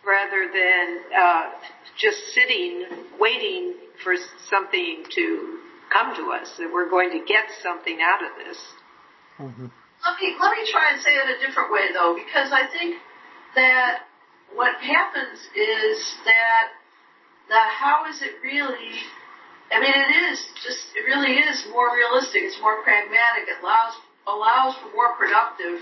Rather 0.05 0.51
than 0.53 0.99
uh, 1.17 1.51
just 1.97 2.19
sitting 2.35 2.85
waiting 3.21 3.75
for 4.03 4.15
something 4.51 5.05
to 5.15 5.59
come 5.93 6.15
to 6.17 6.33
us, 6.33 6.51
that 6.59 6.71
we're 6.73 6.91
going 6.91 7.11
to 7.11 7.25
get 7.25 7.47
something 7.63 7.99
out 8.03 8.21
of 8.23 8.31
this. 8.45 8.59
Mm-hmm. 9.39 9.67
Let 10.05 10.21
me 10.21 10.37
let 10.41 10.53
me 10.53 10.71
try 10.71 10.93
and 10.93 11.01
say 11.01 11.15
it 11.15 11.39
a 11.39 11.47
different 11.47 11.73
way 11.73 11.93
though, 11.93 12.15
because 12.15 12.51
I 12.53 12.67
think 12.67 12.97
that 13.55 14.03
what 14.55 14.75
happens 14.81 15.39
is 15.55 16.15
that 16.25 16.69
the 17.49 17.61
how 17.79 18.05
is 18.11 18.23
it 18.23 18.43
really 18.43 18.93
I 19.73 19.81
mean 19.81 19.93
it 19.93 20.13
is 20.33 20.41
just 20.65 20.97
it 20.97 21.05
really 21.05 21.37
is 21.37 21.67
more 21.71 21.93
realistic, 21.93 22.43
it's 22.43 22.61
more 22.61 22.83
pragmatic, 22.83 23.49
it 23.49 23.61
allows 23.63 23.95
allows 24.27 24.77
for 24.81 24.93
more 24.97 25.17
productive 25.17 25.81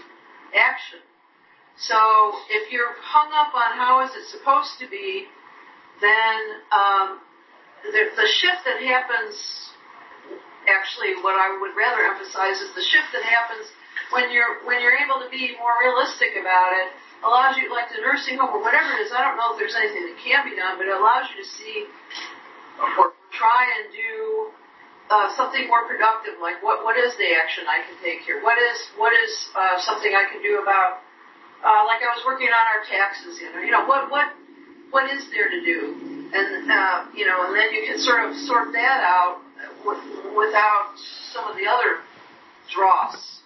action. 0.55 1.03
So 1.77 1.99
if 2.49 2.73
you're 2.73 2.95
hung 2.99 3.31
up 3.37 3.55
on 3.55 3.77
how 3.77 4.03
is 4.03 4.11
it 4.17 4.25
supposed 4.33 4.81
to 4.81 4.89
be, 4.89 5.27
then 6.01 6.65
um, 6.73 7.21
the, 7.85 8.11
the 8.17 8.27
shift 8.27 8.65
that 8.65 8.81
happens 8.81 9.37
actually 10.67 11.15
what 11.23 11.39
I 11.39 11.55
would 11.61 11.79
rather 11.79 12.03
emphasize 12.03 12.59
is 12.59 12.75
the 12.75 12.83
shift 12.83 13.15
that 13.15 13.23
happens 13.23 13.71
when 14.11 14.35
you're 14.35 14.67
when 14.67 14.83
you're 14.83 14.99
able 14.99 15.23
to 15.23 15.31
be 15.31 15.55
more 15.63 15.79
realistic 15.79 16.35
about 16.35 16.75
it 16.75 16.91
allows 17.23 17.57
you 17.57 17.71
like 17.71 17.89
the 17.95 18.03
nursing 18.03 18.39
home 18.39 18.51
or 18.51 18.61
whatever 18.61 18.91
it 18.99 19.07
is 19.07 19.15
I 19.15 19.23
don't 19.23 19.39
know 19.39 19.55
if 19.55 19.59
there's 19.63 19.79
anything 19.79 20.11
that 20.11 20.19
can 20.19 20.43
be 20.43 20.59
done 20.59 20.75
but 20.75 20.91
it 20.91 20.95
allows 20.95 21.31
you 21.31 21.39
to 21.39 21.49
see 21.49 21.87
or 22.83 23.15
try 23.37 23.63
and 23.79 23.93
do 23.93 24.51
uh, 25.13 25.31
something 25.37 25.69
more 25.69 25.87
productive 25.87 26.41
like 26.43 26.59
what 26.65 26.83
what 26.83 26.99
is 26.99 27.15
the 27.17 27.31
action 27.37 27.65
I 27.69 27.85
can 27.87 27.97
take 28.03 28.27
here 28.27 28.43
what 28.43 28.59
is 28.59 28.79
what 28.97 29.13
is 29.13 29.33
uh, 29.55 29.79
something 29.79 30.11
I 30.11 30.27
can 30.33 30.43
do 30.43 30.59
about 30.59 31.05
uh, 31.63 31.87
like 31.87 32.03
I 32.03 32.11
was 32.11 32.25
working 32.27 32.49
on 32.49 32.65
our 32.75 32.83
taxes 32.89 33.39
you 33.39 33.53
know 33.53 33.61
you 33.63 33.71
know 33.71 33.87
what 33.87 34.11
what 34.11 34.33
what 34.91 35.07
is 35.13 35.29
there 35.31 35.49
to 35.49 35.61
do 35.63 36.31
and 36.35 36.71
uh, 36.71 37.07
you 37.15 37.27
know 37.27 37.47
and 37.47 37.55
then 37.55 37.71
you 37.71 37.87
can 37.87 37.99
sort 37.99 38.27
of 38.27 38.35
sort 38.35 38.73
that 38.73 39.01
out 39.05 39.47
without 40.37 40.93
some 41.33 41.45
of 41.47 41.57
the 41.57 41.67
other 41.67 42.03
dross. 42.73 43.41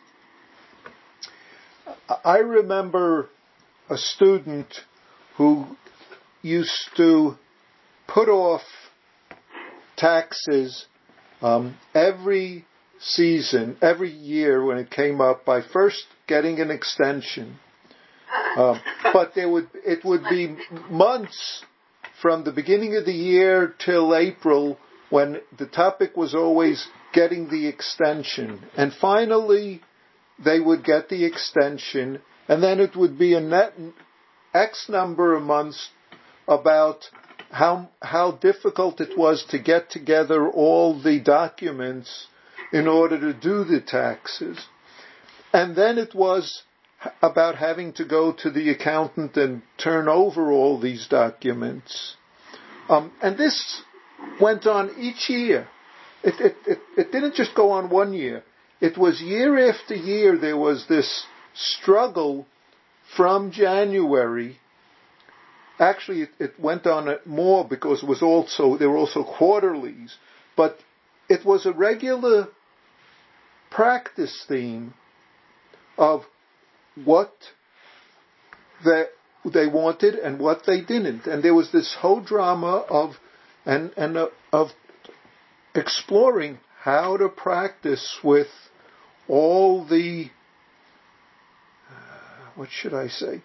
I 2.24 2.38
remember 2.38 3.28
a 3.88 3.96
student 3.96 4.80
who 5.36 5.66
used 6.42 6.90
to 6.96 7.36
put 8.06 8.28
off 8.28 8.62
taxes 10.00 10.86
um, 11.42 11.76
every 11.94 12.64
season, 12.98 13.76
every 13.80 14.10
year 14.10 14.64
when 14.64 14.78
it 14.78 14.90
came 14.90 15.20
up 15.20 15.44
by 15.44 15.60
first 15.62 16.04
getting 16.26 16.60
an 16.60 16.70
extension. 16.70 17.58
Um, 18.56 18.80
but 19.12 19.36
there 19.36 19.48
would 19.48 19.68
it 19.74 20.04
would 20.04 20.24
be 20.28 20.56
months 20.90 21.64
from 22.20 22.42
the 22.42 22.50
beginning 22.50 22.96
of 22.96 23.04
the 23.04 23.12
year 23.12 23.74
till 23.78 24.16
April 24.16 24.76
when 25.08 25.40
the 25.56 25.66
topic 25.66 26.16
was 26.16 26.34
always 26.34 26.88
getting 27.12 27.48
the 27.48 27.68
extension. 27.68 28.60
And 28.76 28.92
finally, 28.92 29.82
they 30.44 30.58
would 30.58 30.82
get 30.82 31.08
the 31.08 31.24
extension, 31.24 32.20
and 32.48 32.60
then 32.60 32.80
it 32.80 32.96
would 32.96 33.16
be 33.16 33.34
a 33.34 33.40
net 33.40 33.74
X 34.52 34.88
number 34.88 35.36
of 35.36 35.44
months 35.44 35.90
about 36.48 37.08
how, 37.50 37.90
how 38.00 38.32
difficult 38.32 39.00
it 39.00 39.18
was 39.18 39.44
to 39.50 39.58
get 39.58 39.90
together 39.90 40.48
all 40.48 41.00
the 41.00 41.20
documents 41.20 42.26
in 42.72 42.86
order 42.86 43.18
to 43.18 43.32
do 43.32 43.64
the 43.64 43.80
taxes. 43.80 44.58
And 45.52 45.74
then 45.74 45.98
it 45.98 46.14
was 46.14 46.62
about 47.20 47.56
having 47.56 47.92
to 47.94 48.04
go 48.04 48.32
to 48.32 48.50
the 48.50 48.70
accountant 48.70 49.36
and 49.36 49.62
turn 49.78 50.08
over 50.08 50.52
all 50.52 50.78
these 50.78 51.08
documents. 51.08 52.14
Um, 52.88 53.12
and 53.22 53.36
this 53.36 53.82
went 54.40 54.66
on 54.66 54.90
each 54.98 55.28
year. 55.28 55.66
It, 56.22 56.34
it, 56.40 56.56
it, 56.66 56.78
it 56.96 57.12
didn't 57.12 57.34
just 57.34 57.54
go 57.54 57.70
on 57.72 57.90
one 57.90 58.12
year. 58.12 58.44
It 58.80 58.96
was 58.96 59.20
year 59.20 59.70
after 59.70 59.94
year 59.94 60.38
there 60.38 60.56
was 60.56 60.86
this 60.88 61.24
struggle 61.54 62.46
from 63.16 63.50
January. 63.50 64.59
Actually, 65.80 66.22
it, 66.22 66.30
it 66.38 66.60
went 66.60 66.86
on 66.86 67.16
more 67.24 67.66
because 67.66 68.02
it 68.02 68.06
was 68.06 68.22
also, 68.22 68.76
there 68.76 68.90
were 68.90 68.98
also 68.98 69.24
quarterlies. 69.24 70.14
But 70.56 70.78
it 71.28 71.44
was 71.44 71.64
a 71.64 71.72
regular 71.72 72.48
practice 73.70 74.44
theme 74.46 74.92
of 75.96 76.24
what 77.02 77.32
they, 78.84 79.04
they 79.44 79.66
wanted 79.66 80.16
and 80.16 80.38
what 80.38 80.64
they 80.66 80.82
didn't. 80.82 81.26
And 81.26 81.42
there 81.42 81.54
was 81.54 81.72
this 81.72 81.96
whole 81.98 82.20
drama 82.20 82.84
of 82.90 83.16
and, 83.64 83.92
and 83.96 84.16
uh, 84.16 84.28
of 84.52 84.68
exploring 85.74 86.58
how 86.80 87.16
to 87.16 87.28
practice 87.28 88.18
with 88.22 88.48
all 89.28 89.84
the, 89.84 90.30
uh, 91.88 92.50
what 92.56 92.68
should 92.70 92.94
I 92.94 93.08
say, 93.08 93.42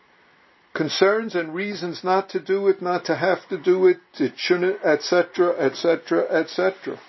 concerns 0.75 1.35
and 1.35 1.55
reasons 1.55 2.03
not 2.03 2.29
to 2.29 2.39
do 2.39 2.67
it, 2.67 2.81
not 2.81 3.05
to 3.05 3.15
have 3.15 3.47
to 3.49 3.57
do 3.57 3.87
it, 3.87 3.97
it 4.19 4.33
shouldn't, 4.37 4.83
etc., 4.83 5.57
etc., 5.57 6.27
etc. 6.29 6.99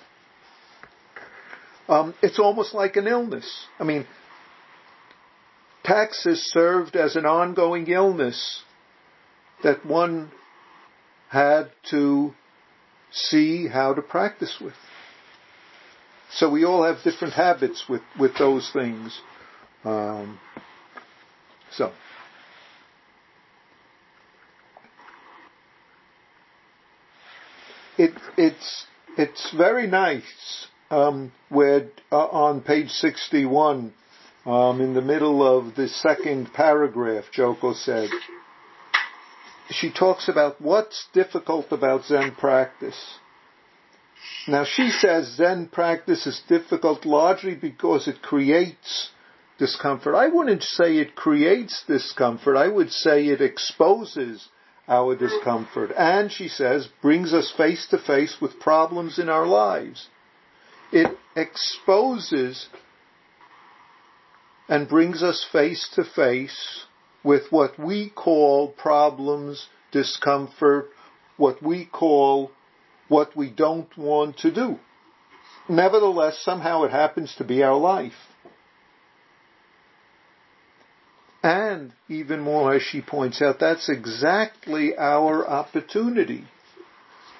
It's 2.22 2.38
almost 2.38 2.74
like 2.74 2.96
an 2.96 3.07
illness. 3.07 3.66
I 3.79 3.85
mean, 3.85 4.07
taxes 5.85 6.42
served 6.52 6.96
as 6.96 7.16
an 7.16 7.26
ongoing 7.26 7.87
illness 7.88 8.62
that 9.62 9.85
one 9.87 10.31
had 11.29 11.70
to 11.90 12.33
see 13.11 13.68
how 13.68 13.94
to 13.94 14.02
practice 14.02 14.59
with. 14.61 14.74
So 16.31 16.50
we 16.50 16.64
all 16.64 16.85
have 16.85 17.02
different 17.05 17.35
habits 17.35 17.85
with, 17.88 18.02
with 18.18 18.37
those 18.37 18.70
things. 18.72 19.20
Um, 19.85 20.38
so. 21.70 21.92
It, 27.96 28.12
it's 28.37 28.87
it's 29.16 29.53
very 29.57 29.87
nice. 29.87 30.66
Um, 30.88 31.33
where 31.49 31.88
uh, 32.12 32.27
on 32.27 32.61
page 32.61 32.90
sixty-one, 32.90 33.92
um, 34.44 34.81
in 34.81 34.94
the 34.94 35.03
middle 35.03 35.42
of 35.42 35.75
the 35.75 35.88
second 35.88 36.53
paragraph, 36.53 37.25
Joko 37.33 37.72
said, 37.75 38.09
she 39.70 39.90
talks 39.90 40.29
about 40.29 40.61
what's 40.61 41.09
difficult 41.12 41.72
about 41.72 42.05
Zen 42.05 42.37
practice. 42.37 43.18
Now 44.46 44.64
she 44.64 44.90
says 44.90 45.35
Zen 45.35 45.68
practice 45.72 46.25
is 46.25 46.40
difficult 46.49 47.05
largely 47.05 47.57
because 47.57 48.07
it 48.07 48.22
creates 48.22 49.11
discomfort. 49.59 50.14
I 50.14 50.29
wouldn't 50.29 50.62
say 50.62 50.99
it 50.99 51.16
creates 51.16 51.83
discomfort. 51.88 52.57
I 52.57 52.68
would 52.68 52.92
say 52.92 53.27
it 53.27 53.40
exposes 53.40 54.49
our 54.88 55.16
discomfort. 55.16 55.90
And 55.96 56.31
she 56.31 56.49
says 56.49 56.88
brings 57.03 57.33
us 57.33 57.53
face 57.57 57.87
to 57.90 57.99
face 57.99 58.37
with 58.40 58.61
problems 58.61 59.18
in 59.18 59.29
our 59.29 59.46
lives. 59.46 60.09
It 60.92 61.16
exposes 61.35 62.68
and 64.68 64.88
brings 64.88 65.22
us 65.22 65.46
face 65.51 65.88
to 65.94 66.05
face 66.05 66.85
with 67.25 67.51
what 67.51 67.79
we 67.79 68.11
call 68.11 68.68
problems, 68.68 69.68
discomfort, 69.90 70.90
what 71.37 71.62
we 71.62 71.85
call 71.85 72.51
what 73.09 73.37
we 73.37 73.51
don't 73.51 73.96
want 73.96 74.38
to 74.38 74.53
do. 74.53 74.79
Nevertheless, 75.68 76.38
somehow 76.42 76.85
it 76.85 76.90
happens 76.90 77.35
to 77.37 77.44
be 77.44 77.62
our 77.62 77.77
life. 77.77 78.12
And 81.46 81.92
even 82.09 82.40
more, 82.40 82.74
as 82.74 82.82
she 82.82 83.00
points 83.00 83.40
out, 83.40 83.61
that's 83.61 83.88
exactly 83.88 84.96
our 84.98 85.46
opportunity. 85.46 86.44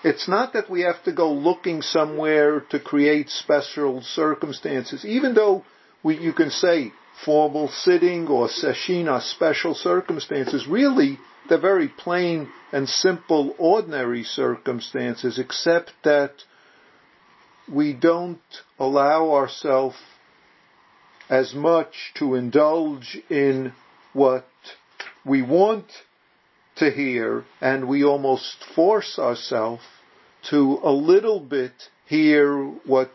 It's 0.05 0.29
not 0.29 0.53
that 0.53 0.71
we 0.71 0.83
have 0.83 1.03
to 1.07 1.13
go 1.13 1.33
looking 1.33 1.83
somewhere 1.83 2.61
to 2.71 2.79
create 2.79 3.31
special 3.31 4.03
circumstances, 4.03 5.05
even 5.05 5.35
though 5.35 5.65
we, 6.05 6.19
you 6.19 6.33
can 6.33 6.51
say 6.51 6.93
formal 7.25 7.67
sitting 7.67 8.29
or 8.29 8.47
sesshin 8.47 9.09
are 9.09 9.21
special 9.21 9.75
circumstances. 9.75 10.69
Really, 10.69 11.19
they're 11.49 11.59
very 11.59 11.89
plain 11.89 12.49
and 12.71 12.89
simple, 12.89 13.57
ordinary 13.59 14.23
circumstances, 14.23 15.37
except 15.41 15.91
that 16.05 16.45
we 17.69 17.93
don't 17.93 18.63
allow 18.79 19.33
ourselves 19.33 19.97
as 21.29 21.55
much 21.55 22.13
to 22.15 22.37
indulge 22.37 23.19
in 23.29 23.73
what 24.17 24.47
we 25.25 25.43
want 25.43 25.85
to 26.77 26.91
hear, 26.91 27.45
and 27.61 27.87
we 27.87 28.03
almost 28.03 28.57
force 28.75 29.19
ourselves 29.19 29.83
to 30.51 30.79
a 30.83 30.91
little 30.91 31.41
bit 31.41 31.73
hear 32.07 32.65
what 32.87 33.11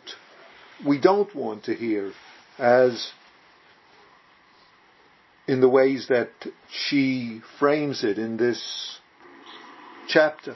we 0.85 0.99
don't 0.99 1.33
want 1.35 1.63
to 1.65 1.73
hear, 1.73 2.11
as 2.57 3.11
in 5.47 5.61
the 5.61 5.69
ways 5.69 6.07
that 6.09 6.29
she 6.69 7.41
frames 7.59 8.03
it 8.03 8.17
in 8.17 8.37
this 8.37 8.99
chapter. 10.07 10.55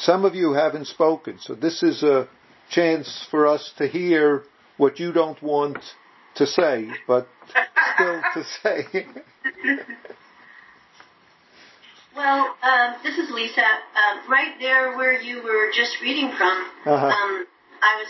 Some 0.00 0.24
of 0.24 0.34
you 0.34 0.52
haven't 0.52 0.86
spoken, 0.86 1.38
so 1.40 1.54
this 1.54 1.82
is 1.82 2.02
a 2.02 2.28
chance 2.70 3.26
for 3.30 3.46
us 3.46 3.72
to 3.78 3.88
hear 3.88 4.44
what 4.78 4.98
you 4.98 5.12
don't 5.12 5.40
want 5.42 5.78
to 6.36 6.46
say, 6.46 6.88
but 7.06 7.28
still 7.94 8.22
to 8.34 8.44
say. 8.62 9.06
well, 12.16 12.56
um, 12.62 12.94
this 13.02 13.18
is 13.18 13.30
Lisa. 13.30 13.60
Um, 13.60 14.30
right 14.30 14.54
there 14.60 14.96
where 14.96 15.20
you 15.20 15.42
were 15.42 15.70
just 15.74 16.00
reading 16.00 16.30
from, 16.38 16.70
uh-huh. 16.86 17.06
um, 17.06 17.46
I 17.82 18.02
was 18.02 18.08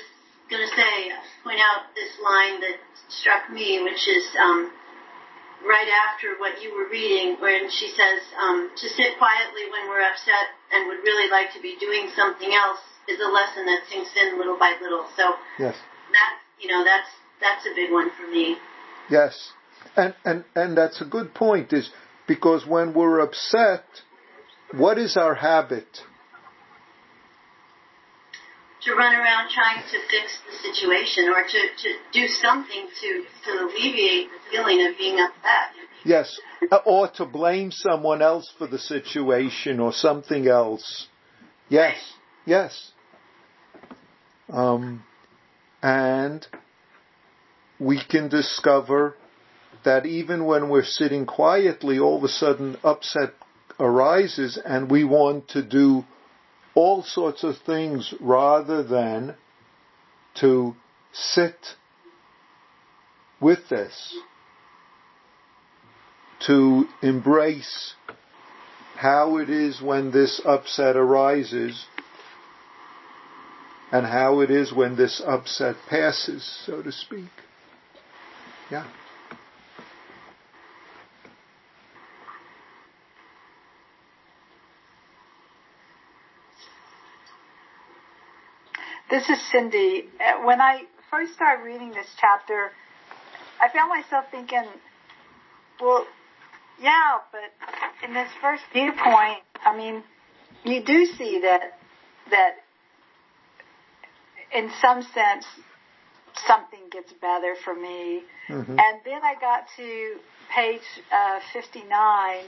going 0.51 0.63
to 0.63 0.75
say, 0.77 1.13
point 1.45 1.59
out 1.61 1.93
this 1.97 2.13
line 2.25 2.61
that 2.61 2.77
struck 3.09 3.51
me, 3.51 3.83
which 3.83 4.09
is 4.09 4.25
um, 4.41 4.73
right 5.65 5.89
after 6.09 6.37
what 6.39 6.61
you 6.63 6.73
were 6.77 6.89
reading, 6.89 7.41
when 7.41 7.69
she 7.71 7.89
says, 7.97 8.21
um, 8.41 8.71
to 8.77 8.89
sit 8.89 9.17
quietly 9.19 9.69
when 9.73 9.89
we're 9.89 10.05
upset 10.05 10.57
and 10.73 10.89
would 10.89 11.01
really 11.05 11.31
like 11.31 11.53
to 11.53 11.61
be 11.61 11.77
doing 11.81 12.09
something 12.15 12.53
else 12.53 12.81
is 13.09 13.21
a 13.21 13.29
lesson 13.29 13.65
that 13.65 13.89
sinks 13.89 14.13
in 14.17 14.37
little 14.37 14.59
by 14.59 14.77
little. 14.81 15.09
So 15.17 15.37
yes. 15.59 15.77
that's, 16.13 16.48
you 16.61 16.69
know, 16.69 16.85
that's, 16.85 17.09
that's 17.41 17.67
a 17.67 17.75
big 17.75 17.93
one 17.93 18.11
for 18.11 18.31
me. 18.31 18.57
Yes. 19.11 19.53
And, 19.97 20.15
and, 20.25 20.45
and 20.55 20.77
that's 20.77 21.01
a 21.01 21.05
good 21.05 21.35
point 21.35 21.73
is 21.73 21.91
because 22.27 22.67
when 22.67 22.95
we're 22.95 23.21
upset, 23.21 23.85
what 24.73 24.99
is 24.99 25.17
our 25.17 25.35
habit? 25.35 25.87
to 28.89 28.95
run 28.95 29.15
around 29.15 29.51
trying 29.51 29.83
to 29.83 29.99
fix 30.09 30.39
the 30.47 30.73
situation 30.73 31.29
or 31.29 31.43
to, 31.43 31.59
to 31.83 31.95
do 32.13 32.27
something 32.29 32.87
to, 33.01 33.25
to 33.45 33.65
alleviate 33.65 34.29
the 34.31 34.39
feeling 34.51 34.87
of 34.87 34.97
being 34.97 35.19
upset. 35.19 35.75
Yes, 36.05 36.39
or 36.87 37.09
to 37.17 37.27
blame 37.27 37.71
someone 37.73 38.23
else 38.23 38.51
for 38.57 38.67
the 38.67 38.79
situation 38.79 39.81
or 39.81 39.93
something 39.93 40.47
else. 40.47 41.09
Yes, 41.69 41.97
yes. 42.47 42.93
Um, 44.49 45.05
and 45.83 46.47
we 47.79 48.01
can 48.05 48.29
discover 48.29 49.15
that 49.85 50.07
even 50.07 50.45
when 50.45 50.69
we're 50.69 50.85
sitting 50.85 51.27
quietly, 51.27 51.99
all 51.99 52.17
of 52.19 52.25
a 52.25 52.29
sudden 52.29 52.77
upset 52.83 53.35
arises 53.79 54.59
and 54.65 54.91
we 54.91 55.05
want 55.05 55.49
to 55.49 55.63
do 55.63 56.05
all 56.75 57.03
sorts 57.03 57.45
of 57.45 57.57
things 57.59 58.13
rather 58.21 58.83
than 58.83 59.35
to 60.41 60.75
sit 61.13 61.57
with 63.41 63.69
this, 63.69 64.17
to 66.47 66.87
embrace 67.03 67.95
how 68.97 69.39
it 69.39 69.49
is 69.49 69.81
when 69.81 70.11
this 70.11 70.41
upset 70.45 70.97
arises 70.97 71.87
and 73.91 74.07
how 74.07 74.41
it 74.41 74.51
is 74.51 74.73
when 74.73 74.97
this 74.97 75.23
upset 75.27 75.77
passes, 75.89 76.45
so 76.67 76.83
to 76.83 76.93
speak. 76.93 77.31
Yeah. 78.71 78.87
This 89.11 89.31
is 89.31 89.39
Cindy. 89.51 90.05
Uh, 90.21 90.45
when 90.45 90.61
I 90.61 90.83
first 91.11 91.33
started 91.33 91.65
reading 91.65 91.91
this 91.91 92.07
chapter, 92.21 92.71
I 93.61 93.73
found 93.73 93.89
myself 93.89 94.27
thinking, 94.31 94.65
well, 95.81 96.07
yeah, 96.81 97.19
but 97.33 98.07
in 98.07 98.13
this 98.13 98.29
first 98.43 98.63
viewpoint, 98.73 99.43
I 99.65 99.75
mean, 99.75 100.03
you 100.65 100.85
do 100.85 101.07
see 101.07 101.41
that, 101.43 101.79
that 102.31 102.51
in 104.55 104.71
some 104.81 105.03
sense, 105.03 105.45
something 106.47 106.81
gets 106.91 107.13
better 107.21 107.55
for 107.65 107.75
me. 107.75 108.23
Mm-hmm. 108.49 108.79
And 108.79 109.01
then 109.05 109.21
I 109.23 109.35
got 109.41 109.67
to 109.77 110.17
page 110.55 110.83
uh, 111.13 111.41
59. 111.53 112.45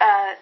Uh, 0.00 0.34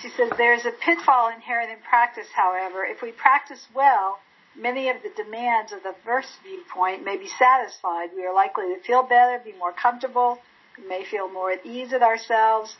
she 0.00 0.08
says, 0.10 0.30
there 0.36 0.54
is 0.54 0.64
a 0.66 0.70
pitfall 0.70 1.30
inherent 1.30 1.70
in 1.70 1.78
practice, 1.88 2.28
however. 2.34 2.84
If 2.84 3.02
we 3.02 3.12
practice 3.12 3.66
well, 3.74 4.18
many 4.56 4.88
of 4.88 4.96
the 5.02 5.10
demands 5.22 5.72
of 5.72 5.82
the 5.82 5.94
first 6.04 6.28
viewpoint 6.42 7.04
may 7.04 7.16
be 7.16 7.28
satisfied. 7.38 8.10
We 8.16 8.24
are 8.24 8.34
likely 8.34 8.74
to 8.74 8.80
feel 8.86 9.02
better, 9.02 9.42
be 9.44 9.52
more 9.58 9.72
comfortable, 9.72 10.38
we 10.78 10.88
may 10.88 11.04
feel 11.04 11.28
more 11.30 11.52
at 11.52 11.64
ease 11.64 11.92
with 11.92 12.02
ourselves. 12.02 12.76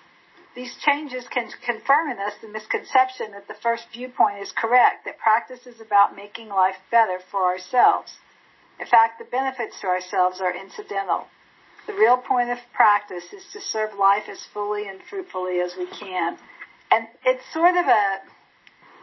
These 0.54 0.76
changes 0.76 1.26
can 1.28 1.50
confirm 1.64 2.10
in 2.10 2.18
us 2.18 2.34
the 2.40 2.48
misconception 2.48 3.32
that 3.32 3.48
the 3.48 3.54
first 3.54 3.86
viewpoint 3.92 4.38
is 4.40 4.52
correct, 4.52 5.04
that 5.04 5.18
practice 5.18 5.66
is 5.66 5.80
about 5.80 6.14
making 6.14 6.48
life 6.48 6.76
better 6.90 7.18
for 7.30 7.42
ourselves. 7.42 8.12
In 8.78 8.86
fact, 8.86 9.18
the 9.18 9.24
benefits 9.24 9.80
to 9.80 9.88
ourselves 9.88 10.40
are 10.40 10.54
incidental. 10.54 11.26
The 11.86 11.92
real 11.94 12.16
point 12.16 12.50
of 12.50 12.58
practice 12.72 13.32
is 13.32 13.44
to 13.52 13.60
serve 13.60 13.94
life 13.98 14.28
as 14.28 14.42
fully 14.52 14.88
and 14.88 15.00
fruitfully 15.02 15.60
as 15.60 15.76
we 15.76 15.86
can. 15.86 16.38
And 16.90 17.06
it's 17.26 17.44
sort 17.52 17.76
of 17.76 17.86
a, 17.86 18.20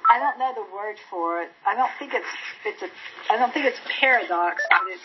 I 0.09 0.19
don't 0.19 0.39
know 0.39 0.53
the 0.55 0.73
word 0.73 0.95
for 1.09 1.41
it. 1.41 1.49
I 1.65 1.75
don't 1.75 1.91
think 1.99 2.13
it's 2.13 2.25
it's 2.65 2.81
a 2.81 2.89
I 3.31 3.37
don't 3.37 3.53
think 3.53 3.65
it's 3.65 3.79
paradox, 3.99 4.63
but 4.69 4.81
it's 4.87 5.03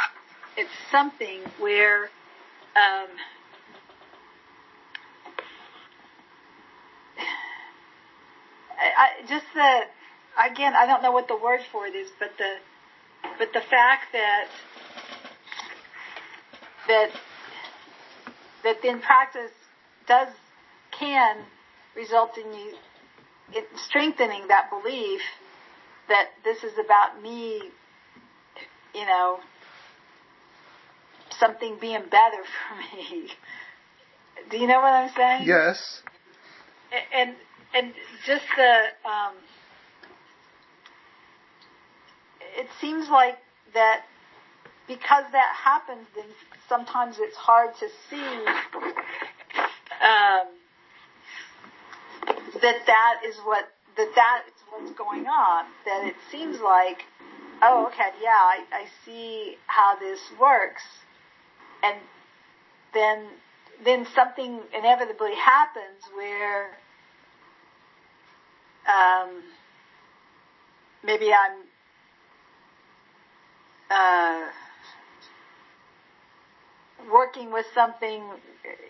it's 0.57 0.71
something 0.91 1.41
where 1.59 2.05
um, 2.77 3.09
I, 8.97 9.27
just 9.29 9.47
the 9.55 9.81
again 10.51 10.75
I 10.77 10.87
don't 10.87 11.03
know 11.03 11.13
what 11.13 11.29
the 11.29 11.37
word 11.37 11.61
for 11.73 11.87
it 11.87 11.95
is, 11.95 12.11
but 12.19 12.31
the 12.39 12.57
but 13.39 13.53
the 13.53 13.61
fact 13.61 14.13
that 14.13 14.49
that 16.89 17.11
that 18.65 18.77
then 18.83 19.01
practice 19.01 19.53
does 20.07 20.29
can 20.91 21.45
result 21.95 22.37
in 22.39 22.53
you 22.53 22.75
it, 23.53 23.67
strengthening 23.77 24.49
that 24.49 24.71
belief 24.71 25.21
that 26.09 26.29
this 26.45 26.63
is 26.63 26.73
about 26.79 27.21
me, 27.23 27.63
you 28.95 29.07
know, 29.07 29.41
something 31.39 31.79
being 31.81 32.03
better 32.11 32.43
for 32.45 32.97
me. 32.97 33.31
Do 34.51 34.59
you 34.59 34.67
know 34.67 34.81
what 34.81 34.93
I'm 34.93 35.11
saying? 35.17 35.47
Yes. 35.47 36.03
And 37.13 37.35
and 37.77 37.93
just 38.25 38.45
the 38.57 39.09
um, 39.09 39.35
it 42.57 42.69
seems 42.81 43.09
like 43.09 43.37
that 43.75 44.05
because 44.89 45.25
that 45.33 45.55
happens, 45.55 46.07
then 46.15 46.25
sometimes 46.69 47.17
it's 47.19 47.37
hard 47.37 47.75
to 47.81 47.89
see 48.09 48.47
um, 50.01 50.47
that 52.63 52.87
that 52.87 53.21
is 53.27 53.37
what 53.45 53.69
that 53.97 54.11
that 54.15 54.43
is 54.47 54.55
what's 54.71 54.93
going 54.97 55.27
on. 55.27 55.65
That 55.85 56.07
it 56.07 56.17
seems 56.31 56.61
like, 56.61 57.05
oh, 57.63 57.87
okay, 57.89 58.11
yeah, 58.23 58.31
I, 58.31 58.65
I 58.73 58.85
see 59.05 59.57
how 59.67 59.97
this 59.99 60.21
works, 60.41 60.83
and 61.83 61.97
then 62.95 63.27
then 63.85 64.07
something 64.15 64.61
inevitably 64.73 65.35
happens 65.35 66.03
where 66.15 66.79
um, 68.87 69.43
maybe 71.05 71.31
I'm 71.33 71.67
uh, 73.91 74.49
working 77.11 77.53
with 77.53 77.67
something 77.75 78.23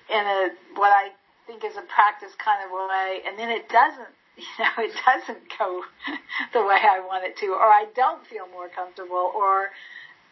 in 0.08 0.26
a 0.26 0.48
what 0.74 0.92
I 0.92 1.10
think 1.46 1.64
is 1.64 1.76
a 1.76 1.82
practice 1.82 2.32
kind 2.42 2.64
of 2.64 2.70
way, 2.72 3.20
and 3.26 3.38
then 3.38 3.50
it 3.50 3.68
doesn't, 3.68 4.08
you 4.36 4.44
know, 4.58 4.84
it 4.84 4.92
doesn't 5.04 5.44
go 5.58 5.82
the 6.52 6.60
way 6.60 6.78
I 6.82 7.00
want 7.00 7.24
it 7.24 7.36
to, 7.38 7.46
or 7.46 7.66
I 7.66 7.86
don't 7.94 8.26
feel 8.26 8.46
more 8.48 8.68
comfortable, 8.68 9.32
or 9.34 9.70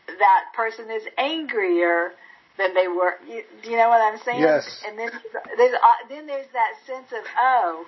that 0.07 0.45
person 0.55 0.91
is 0.91 1.03
angrier 1.19 2.13
than 2.57 2.75
they 2.75 2.89
were. 2.89 3.15
You, 3.27 3.43
do 3.63 3.71
you 3.71 3.77
know 3.77 3.89
what 3.89 4.01
I'm 4.01 4.19
saying? 4.25 4.41
Yes. 4.41 4.83
And 4.87 4.99
then 4.99 5.11
there's 5.57 5.75
uh, 5.75 6.09
then 6.09 6.27
there's 6.27 6.47
that 6.53 6.75
sense 6.87 7.13
of 7.13 7.25
oh, 7.39 7.87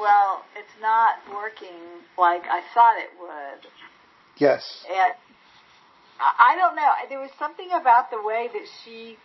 well, 0.00 0.44
it's 0.56 0.80
not 0.80 1.16
working 1.32 1.76
like 2.18 2.42
I 2.44 2.62
thought 2.74 2.96
it 2.98 3.10
would. 3.20 3.70
Yes. 4.38 4.84
And 4.88 5.12
I 6.18 6.56
don't 6.56 6.76
know. 6.76 6.90
There 7.08 7.20
was 7.20 7.30
something 7.38 7.68
about 7.72 8.10
the 8.10 8.22
way 8.22 8.48
that 8.52 8.66
she 8.84 9.16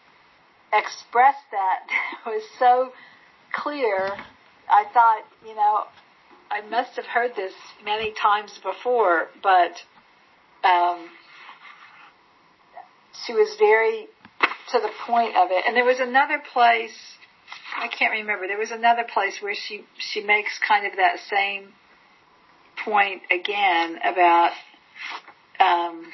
expressed 0.73 1.45
that 1.51 1.87
was 2.25 2.43
so 2.59 2.91
clear. 3.53 4.11
I 4.69 4.85
thought, 4.93 5.23
you 5.45 5.55
know, 5.55 5.85
I 6.51 6.61
must 6.69 6.95
have 6.95 7.05
heard 7.05 7.35
this 7.35 7.53
many 7.83 8.13
times 8.13 8.59
before, 8.63 9.29
but 9.41 9.73
um, 10.63 11.09
she 13.25 13.33
was 13.33 13.55
very 13.57 14.07
to 14.71 14.79
the 14.79 14.89
point 15.05 15.35
of 15.35 15.49
it. 15.51 15.63
And 15.67 15.75
there 15.75 15.85
was 15.85 15.99
another 15.99 16.41
place 16.51 17.14
I 17.77 17.87
can't 17.87 18.11
remember. 18.11 18.47
There 18.47 18.57
was 18.57 18.71
another 18.71 19.03
place 19.03 19.37
where 19.41 19.55
she 19.55 19.85
she 19.97 20.21
makes 20.21 20.59
kind 20.67 20.85
of 20.85 20.97
that 20.97 21.17
same 21.29 21.73
point 22.83 23.21
again 23.31 23.97
about 24.03 24.51
um, 25.59 26.05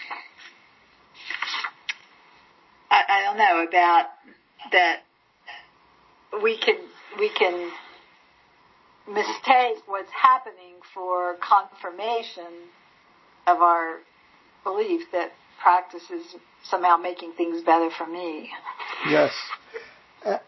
I, 2.89 3.03
I 3.07 3.22
don't 3.26 3.38
know 3.38 3.64
about 3.68 4.05
that 4.72 5.01
we 6.41 6.57
can 6.57 6.78
we 7.20 7.30
can 7.30 7.72
mistake 9.07 9.84
what's 9.88 10.12
happening 10.12 10.76
for 10.93 11.36
confirmation 11.41 12.70
of 13.47 13.62
our 13.62 13.99
belief 14.64 15.01
that 15.12 15.32
practice 15.62 16.03
is 16.12 16.36
somehow 16.64 16.97
making 16.97 17.34
things 17.34 17.64
better 17.64 17.89
for 17.95 18.07
me. 18.07 18.49
Yes. 19.09 19.32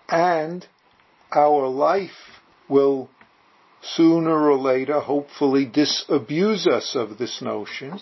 And 0.10 0.68
our 1.36 1.68
life 1.68 2.42
will 2.70 3.10
sooner 3.82 4.50
or 4.50 4.58
later 4.58 5.00
hopefully 5.00 5.66
disabuse 5.66 6.66
us 6.68 6.96
of 6.96 7.18
this 7.18 7.42
notion 7.42 8.00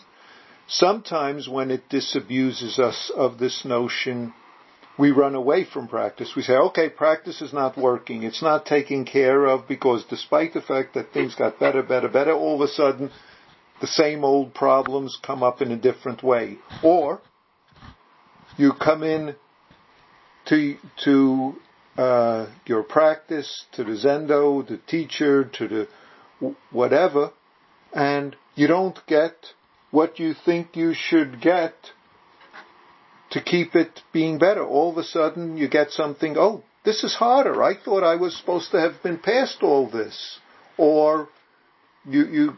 Sometimes 0.71 1.49
when 1.49 1.69
it 1.69 1.89
disabuses 1.89 2.79
us 2.79 3.11
of 3.13 3.39
this 3.39 3.65
notion, 3.65 4.33
we 4.97 5.11
run 5.11 5.35
away 5.35 5.65
from 5.65 5.89
practice. 5.89 6.31
We 6.33 6.43
say, 6.43 6.53
okay, 6.53 6.87
practice 6.87 7.41
is 7.41 7.51
not 7.51 7.77
working. 7.77 8.23
It's 8.23 8.41
not 8.41 8.65
taken 8.65 9.03
care 9.03 9.47
of 9.47 9.67
because 9.67 10.05
despite 10.05 10.53
the 10.53 10.61
fact 10.61 10.93
that 10.93 11.11
things 11.11 11.35
got 11.35 11.59
better, 11.59 11.83
better, 11.83 12.07
better, 12.07 12.31
all 12.31 12.55
of 12.55 12.61
a 12.61 12.71
sudden 12.71 13.11
the 13.81 13.87
same 13.87 14.23
old 14.23 14.53
problems 14.53 15.19
come 15.21 15.43
up 15.43 15.61
in 15.61 15.73
a 15.73 15.77
different 15.77 16.23
way. 16.23 16.57
Or 16.81 17.19
you 18.55 18.71
come 18.71 19.03
in 19.03 19.35
to, 20.45 20.77
to 21.03 21.55
uh, 21.97 22.47
your 22.65 22.83
practice, 22.83 23.65
to 23.73 23.83
the 23.83 23.91
Zendo, 23.91 24.67
the 24.67 24.77
teacher, 24.87 25.45
to 25.45 25.67
the 25.67 25.87
whatever, 26.71 27.31
and 27.93 28.35
you 28.55 28.67
don't 28.67 28.99
get 29.07 29.35
what 29.91 30.19
you 30.19 30.33
think 30.33 30.75
you 30.75 30.93
should 30.93 31.41
get 31.41 31.73
to 33.31 33.41
keep 33.41 33.75
it 33.75 34.01
being 34.13 34.37
better. 34.37 34.65
All 34.65 34.91
of 34.91 34.97
a 34.97 35.03
sudden 35.03 35.57
you 35.57 35.67
get 35.67 35.91
something, 35.91 36.35
oh, 36.37 36.63
this 36.83 37.03
is 37.03 37.15
harder. 37.15 37.61
I 37.61 37.73
thought 37.75 38.03
I 38.03 38.15
was 38.15 38.35
supposed 38.35 38.71
to 38.71 38.79
have 38.79 39.03
been 39.03 39.19
past 39.19 39.59
all 39.61 39.89
this. 39.89 40.39
Or 40.77 41.29
you, 42.05 42.25
you 42.25 42.57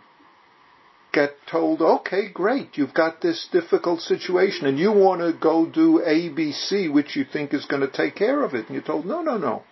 get 1.13 1.35
told, 1.49 1.81
okay, 1.81 2.27
great, 2.33 2.77
you've 2.77 2.93
got 2.93 3.21
this 3.21 3.47
difficult 3.51 4.01
situation 4.01 4.65
and 4.65 4.77
you 4.77 4.91
want 4.91 5.21
to 5.21 5.31
go 5.39 5.65
do 5.65 6.01
ABC, 6.05 6.91
which 6.91 7.15
you 7.15 7.23
think 7.23 7.53
is 7.53 7.65
going 7.65 7.81
to 7.81 7.87
take 7.87 8.15
care 8.15 8.43
of 8.43 8.53
it. 8.53 8.65
And 8.65 8.73
you're 8.73 8.83
told, 8.83 9.05
no, 9.05 9.21
no, 9.21 9.37
no. 9.37 9.63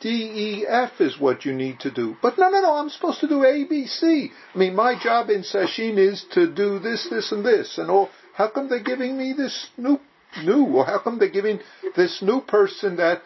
DEF 0.00 1.00
is 1.00 1.20
what 1.20 1.44
you 1.44 1.52
need 1.52 1.78
to 1.80 1.90
do. 1.92 2.16
But 2.20 2.36
no, 2.36 2.48
no, 2.50 2.60
no, 2.60 2.74
I'm 2.74 2.88
supposed 2.88 3.20
to 3.20 3.28
do 3.28 3.42
ABC. 3.42 4.30
I 4.52 4.58
mean, 4.58 4.74
my 4.74 5.00
job 5.00 5.30
in 5.30 5.42
sesshin 5.42 5.96
is 5.96 6.24
to 6.32 6.52
do 6.52 6.80
this, 6.80 7.06
this, 7.08 7.30
and 7.30 7.44
this. 7.44 7.78
And 7.78 7.88
all, 7.88 8.08
how 8.34 8.48
come 8.48 8.68
they're 8.68 8.82
giving 8.82 9.16
me 9.16 9.32
this 9.32 9.68
new, 9.76 10.00
new, 10.42 10.64
or 10.64 10.86
how 10.86 10.98
come 10.98 11.20
they're 11.20 11.30
giving 11.30 11.60
this 11.94 12.20
new 12.20 12.40
person 12.40 12.96
that 12.96 13.22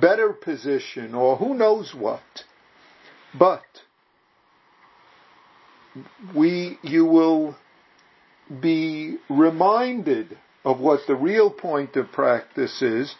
better 0.00 0.32
position, 0.32 1.14
or 1.14 1.36
who 1.36 1.52
knows 1.52 1.94
what? 1.94 2.22
But, 3.38 3.64
we, 6.34 6.78
you 6.82 7.04
will 7.04 7.56
be 8.60 9.18
reminded 9.28 10.36
of 10.64 10.80
what 10.80 11.00
the 11.06 11.14
real 11.14 11.50
point 11.50 11.96
of 11.96 12.10
practice 12.12 12.82
is, 12.82 13.14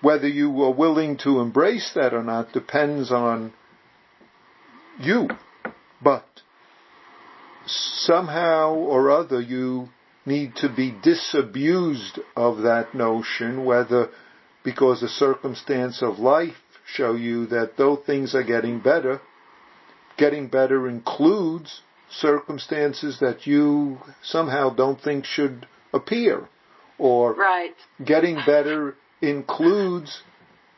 whether 0.00 0.28
you 0.28 0.62
are 0.62 0.72
willing 0.72 1.16
to 1.18 1.40
embrace 1.40 1.92
that 1.94 2.14
or 2.14 2.22
not 2.22 2.52
depends 2.52 3.10
on 3.10 3.52
you. 5.00 5.28
But 6.02 6.26
somehow 7.66 8.74
or 8.74 9.10
other 9.10 9.40
you 9.40 9.88
need 10.24 10.54
to 10.56 10.68
be 10.68 10.94
disabused 11.02 12.18
of 12.36 12.58
that 12.58 12.94
notion, 12.94 13.64
whether 13.64 14.10
because 14.64 15.00
the 15.00 15.08
circumstance 15.08 16.02
of 16.02 16.18
life 16.18 16.56
show 16.86 17.14
you 17.14 17.46
that 17.46 17.76
though 17.76 17.96
things 17.96 18.34
are 18.34 18.42
getting 18.42 18.80
better, 18.80 19.20
getting 20.16 20.48
better 20.48 20.88
includes 20.88 21.80
circumstances 22.10 23.18
that 23.20 23.46
you 23.46 23.98
somehow 24.22 24.70
don't 24.70 25.00
think 25.00 25.24
should 25.24 25.66
appear. 25.92 26.48
Or 26.98 27.34
right. 27.34 27.74
getting 28.04 28.36
better 28.46 28.96
includes 29.20 30.22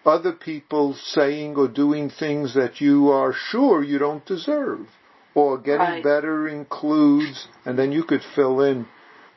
other 0.04 0.32
people 0.32 0.94
saying 0.94 1.56
or 1.56 1.68
doing 1.68 2.10
things 2.10 2.54
that 2.54 2.80
you 2.80 3.10
are 3.10 3.32
sure 3.32 3.82
you 3.82 3.98
don't 3.98 4.24
deserve. 4.24 4.86
Or 5.34 5.58
getting 5.58 5.78
right. 5.78 6.02
better 6.02 6.48
includes, 6.48 7.46
and 7.64 7.78
then 7.78 7.92
you 7.92 8.02
could 8.02 8.22
fill 8.34 8.60
in, 8.62 8.86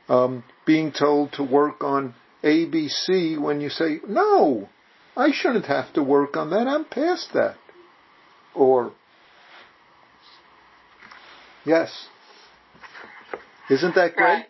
um, 0.10 0.44
being 0.66 0.92
told 0.92 1.34
to 1.34 1.44
work 1.44 1.84
on 1.84 2.16
ABC 2.44 3.40
when 3.40 3.62
you 3.62 3.70
say, 3.70 4.00
no, 4.08 4.70
I 5.16 5.32
shouldn't 5.32 5.66
have 5.66 5.94
to 5.94 6.04
work 6.04 6.38
on 6.38 6.50
that, 6.52 6.68
I'm 6.68 6.86
past 6.86 7.34
that. 7.34 7.58
Or, 8.56 8.94
yes. 11.66 12.08
Isn't 13.70 13.96
that 13.96 14.16
great? 14.16 14.26
Right. 14.26 14.46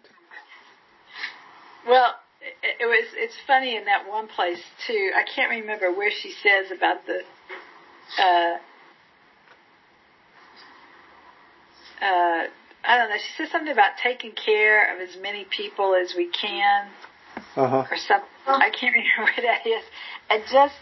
Well, 1.88 2.16
it 2.64 2.86
was 2.86 3.08
it's 3.16 3.36
funny 3.46 3.76
in 3.76 3.86
that 3.86 4.08
one 4.10 4.28
place 4.28 4.62
too. 4.88 5.12
I 5.16 5.24
can't 5.24 5.50
remember 5.50 5.92
where 5.92 6.12
she 6.12 6.32
says 6.44 6.72
about 6.76 7.06
the 7.06 7.22
uh 8.20 8.58
uh 12.04 12.48
I 12.84 12.98
don't 12.98 13.10
know. 13.10 13.18
She 13.18 13.44
says 13.44 13.52
something 13.52 13.72
about 13.72 13.92
taking 14.02 14.32
care 14.32 14.96
of 14.96 15.08
as 15.08 15.16
many 15.22 15.46
people 15.46 15.94
as 15.94 16.16
we 16.18 16.30
can, 16.30 16.88
uh-huh. 17.56 17.86
or 17.92 17.98
something. 17.98 18.28
I 18.48 18.72
can't 18.72 18.94
remember 18.98 19.32
what 19.32 19.44
that 19.44 19.68
is. 19.68 19.84
And 20.30 20.44
just 20.52 20.76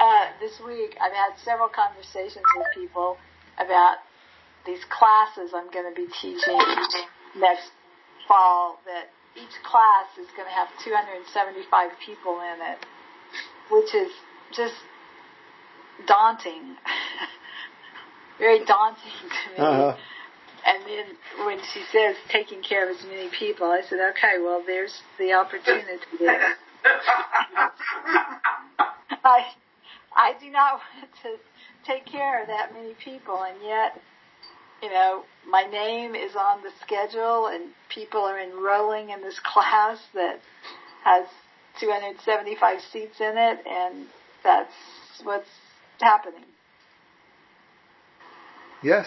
uh, 0.00 0.26
this 0.40 0.60
week, 0.66 0.96
I've 1.00 1.12
had 1.12 1.38
several 1.44 1.68
conversations 1.68 2.44
with 2.56 2.66
people 2.74 3.16
about 3.58 3.98
these 4.66 4.84
classes 4.88 5.52
I'm 5.54 5.70
going 5.70 5.88
to 5.88 5.94
be 5.94 6.08
teaching 6.20 6.58
next 7.36 7.70
fall 8.26 8.78
that 8.86 9.10
each 9.36 9.54
class 9.64 10.06
is 10.18 10.28
going 10.36 10.48
to 10.48 10.54
have 10.54 10.68
275 10.84 11.90
people 12.04 12.40
in 12.40 12.62
it, 12.62 12.78
which 13.70 13.94
is 13.94 14.12
just 14.54 14.74
daunting. 16.06 16.76
Very 18.38 18.64
daunting 18.64 19.28
to 19.30 19.50
me. 19.52 19.58
Uh-huh. 19.58 19.96
And 20.66 20.82
then 20.86 21.46
when 21.46 21.58
she 21.72 21.82
says 21.92 22.16
taking 22.30 22.62
care 22.62 22.90
of 22.90 22.96
as 22.96 23.04
many 23.04 23.28
people, 23.38 23.66
I 23.66 23.82
said, 23.88 23.98
okay, 24.16 24.40
well, 24.42 24.62
there's 24.66 25.02
the 25.18 25.34
opportunity. 25.34 26.00
There. 26.18 26.54
I, 29.24 29.46
I 30.16 30.32
do 30.40 30.50
not 30.50 30.80
want 30.96 31.10
to 31.22 31.36
take 31.86 32.06
care 32.06 32.40
of 32.42 32.48
that 32.48 32.72
many 32.72 32.94
people, 33.04 33.42
and 33.42 33.56
yet, 33.62 34.00
you 34.84 34.90
know, 34.90 35.24
my 35.48 35.62
name 35.62 36.14
is 36.14 36.36
on 36.36 36.62
the 36.62 36.70
schedule, 36.82 37.46
and 37.46 37.70
people 37.88 38.20
are 38.20 38.38
enrolling 38.38 39.08
in 39.08 39.22
this 39.22 39.40
class 39.44 39.98
that 40.12 40.40
has 41.04 41.26
275 41.80 42.80
seats 42.92 43.18
in 43.18 43.38
it, 43.38 43.60
and 43.66 44.06
that's 44.42 44.70
what's 45.22 45.48
happening. 46.00 46.44
Yes. 48.82 49.06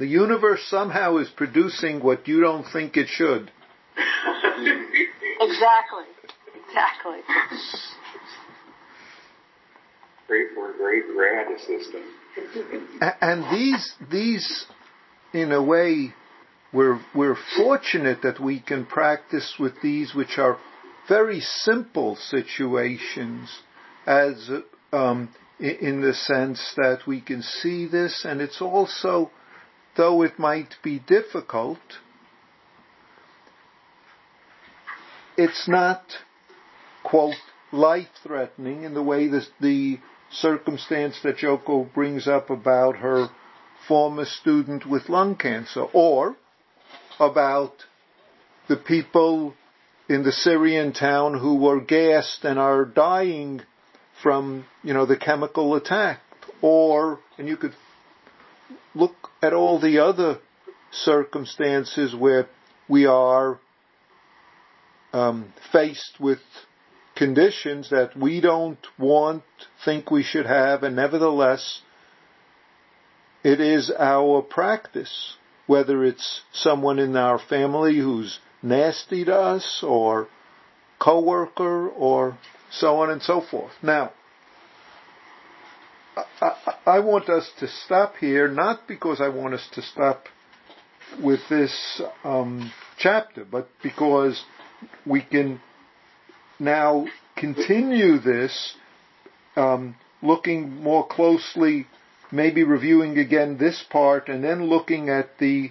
The 0.00 0.06
universe 0.06 0.64
somehow 0.68 1.18
is 1.18 1.28
producing 1.28 2.02
what 2.02 2.26
you 2.26 2.40
don't 2.40 2.64
think 2.72 2.96
it 2.96 3.06
should. 3.08 3.52
exactly. 5.40 6.06
Exactly. 6.66 7.20
Great 10.26 10.48
for 10.54 10.72
a 10.72 10.76
great 10.76 11.04
grad 11.14 11.46
assistant. 11.52 12.04
and 13.20 13.44
these 13.56 13.92
these 14.10 14.66
in 15.32 15.52
a 15.52 15.62
way 15.62 16.14
we're 16.72 17.00
we're 17.14 17.36
fortunate 17.56 18.22
that 18.22 18.40
we 18.40 18.60
can 18.60 18.84
practice 18.84 19.54
with 19.58 19.80
these 19.82 20.14
which 20.14 20.38
are 20.38 20.58
very 21.08 21.40
simple 21.40 22.16
situations 22.16 23.60
as 24.06 24.50
um, 24.92 25.28
in 25.58 26.02
the 26.02 26.14
sense 26.14 26.74
that 26.76 27.00
we 27.06 27.20
can 27.20 27.42
see 27.42 27.86
this 27.86 28.24
and 28.24 28.40
it's 28.40 28.60
also 28.60 29.30
though 29.96 30.22
it 30.22 30.38
might 30.38 30.74
be 30.82 30.98
difficult 30.98 31.78
it's 35.36 35.68
not 35.68 36.02
quote 37.02 37.34
life 37.72 38.08
threatening 38.22 38.82
in 38.82 38.94
the 38.94 39.02
way 39.02 39.28
that 39.28 39.46
the 39.60 39.98
circumstance 40.30 41.18
that 41.22 41.38
Joko 41.38 41.84
brings 41.84 42.28
up 42.28 42.50
about 42.50 42.96
her 42.96 43.28
former 43.88 44.26
student 44.26 44.86
with 44.86 45.08
lung 45.08 45.34
cancer 45.34 45.82
or 45.92 46.36
about 47.18 47.72
the 48.68 48.76
people 48.76 49.54
in 50.08 50.22
the 50.22 50.32
Syrian 50.32 50.92
town 50.92 51.38
who 51.38 51.56
were 51.56 51.80
gassed 51.80 52.44
and 52.44 52.58
are 52.58 52.84
dying 52.84 53.62
from, 54.22 54.66
you 54.82 54.94
know, 54.94 55.06
the 55.06 55.16
chemical 55.16 55.74
attack. 55.74 56.20
Or, 56.60 57.18
and 57.38 57.48
you 57.48 57.56
could 57.56 57.74
look 58.94 59.14
at 59.42 59.52
all 59.52 59.80
the 59.80 59.98
other 59.98 60.38
circumstances 60.90 62.14
where 62.14 62.48
we 62.88 63.06
are 63.06 63.58
um, 65.12 65.52
faced 65.72 66.18
with 66.20 66.40
conditions 67.16 67.90
that 67.90 68.16
we 68.16 68.40
don't 68.40 68.84
want, 68.98 69.42
think 69.84 70.10
we 70.10 70.22
should 70.22 70.46
have, 70.46 70.82
and 70.82 70.96
nevertheless, 70.96 71.82
it 73.44 73.60
is 73.60 73.90
our 73.98 74.42
practice, 74.42 75.36
whether 75.66 76.04
it's 76.04 76.42
someone 76.52 76.98
in 76.98 77.16
our 77.16 77.38
family 77.38 77.98
who's 77.98 78.38
nasty 78.62 79.24
to 79.24 79.34
us, 79.34 79.82
or 79.86 80.28
coworker, 80.98 81.88
or 81.88 82.36
so 82.70 82.96
on 82.96 83.10
and 83.10 83.22
so 83.22 83.40
forth. 83.40 83.72
Now, 83.82 84.12
I, 86.40 86.74
I, 86.84 86.98
want 86.98 87.28
us 87.28 87.48
to 87.60 87.68
stop 87.68 88.16
here, 88.16 88.48
not 88.48 88.88
because 88.88 89.20
I 89.20 89.28
want 89.28 89.54
us 89.54 89.68
to 89.74 89.82
stop 89.82 90.24
with 91.22 91.40
this 91.48 92.02
um, 92.24 92.72
chapter, 92.98 93.44
but 93.44 93.68
because 93.82 94.42
we 95.06 95.22
can 95.22 95.60
now 96.58 97.06
continue 97.36 98.18
this, 98.18 98.74
um, 99.56 99.94
looking 100.22 100.82
more 100.82 101.06
closely, 101.06 101.86
maybe 102.30 102.62
reviewing 102.62 103.18
again 103.18 103.58
this 103.58 103.84
part, 103.90 104.28
and 104.28 104.42
then 104.42 104.66
looking 104.66 105.08
at 105.08 105.38
the 105.38 105.70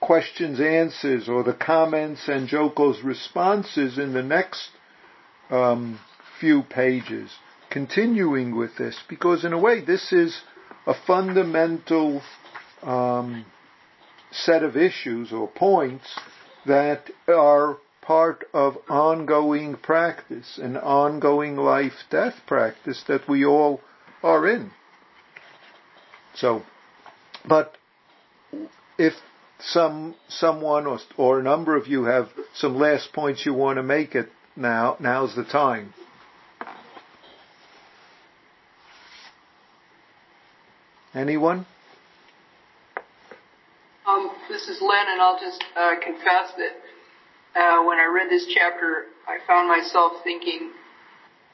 questions, 0.00 0.60
answers, 0.60 1.28
or 1.28 1.42
the 1.42 1.54
comments 1.54 2.28
and 2.28 2.48
Joko's 2.48 3.02
responses 3.02 3.98
in 3.98 4.12
the 4.12 4.22
next 4.22 4.70
um, 5.50 5.98
few 6.38 6.62
pages. 6.62 7.30
Continuing 7.70 8.56
with 8.56 8.76
this, 8.76 8.98
because 9.08 9.44
in 9.44 9.52
a 9.52 9.58
way 9.58 9.80
this 9.84 10.12
is 10.12 10.42
a 10.86 10.94
fundamental 11.06 12.22
um, 12.82 13.44
set 14.30 14.62
of 14.62 14.76
issues 14.76 15.32
or 15.32 15.48
points 15.48 16.18
that 16.66 17.10
are 17.28 17.78
part 18.02 18.44
of 18.52 18.76
ongoing 18.88 19.76
practice, 19.76 20.58
an 20.62 20.76
ongoing 20.76 21.56
life-death 21.56 22.34
practice 22.46 23.02
that 23.08 23.28
we 23.28 23.44
all 23.44 23.80
are 24.22 24.48
in. 24.48 24.70
So, 26.36 26.62
but 27.48 27.76
if 28.98 29.14
some 29.58 30.14
someone 30.28 30.86
or, 30.86 30.98
or 31.16 31.40
a 31.40 31.42
number 31.42 31.76
of 31.76 31.86
you 31.86 32.04
have 32.04 32.28
some 32.54 32.76
last 32.76 33.12
points 33.12 33.44
you 33.46 33.54
want 33.54 33.78
to 33.78 33.82
make 33.82 34.14
it 34.14 34.28
now, 34.54 34.96
now's 35.00 35.34
the 35.34 35.44
time. 35.44 35.94
Anyone? 41.14 41.64
Um, 44.06 44.30
this 44.50 44.68
is 44.68 44.78
Lynn, 44.82 45.06
and 45.08 45.20
I'll 45.20 45.40
just 45.40 45.64
uh, 45.74 45.94
confess 46.04 46.52
that 46.58 47.58
uh, 47.58 47.84
when 47.84 47.98
I 47.98 48.04
read 48.04 48.28
this 48.30 48.46
chapter, 48.52 49.06
I 49.26 49.38
found 49.46 49.66
myself 49.66 50.22
thinking, 50.22 50.70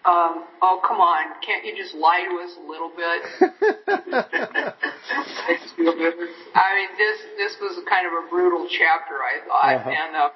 um, 0.04 0.44
oh, 0.60 0.82
come 0.82 0.98
on, 0.98 1.38
can't 1.46 1.64
you 1.64 1.76
just 1.76 1.94
lie 1.94 2.26
to 2.26 2.34
us 2.42 2.58
a 2.58 2.64
little 2.66 2.90
bit? 2.90 3.22
I 6.54 6.74
mean, 6.74 6.90
this, 6.98 7.18
this 7.38 7.56
was 7.60 7.78
kind 7.88 8.06
of 8.06 8.12
a 8.12 8.26
brutal 8.28 8.66
chapter, 8.66 9.22
I 9.22 9.38
thought. 9.46 9.74
Uh-huh. 9.78 9.90
And, 9.90 10.16
uh, 10.16 10.30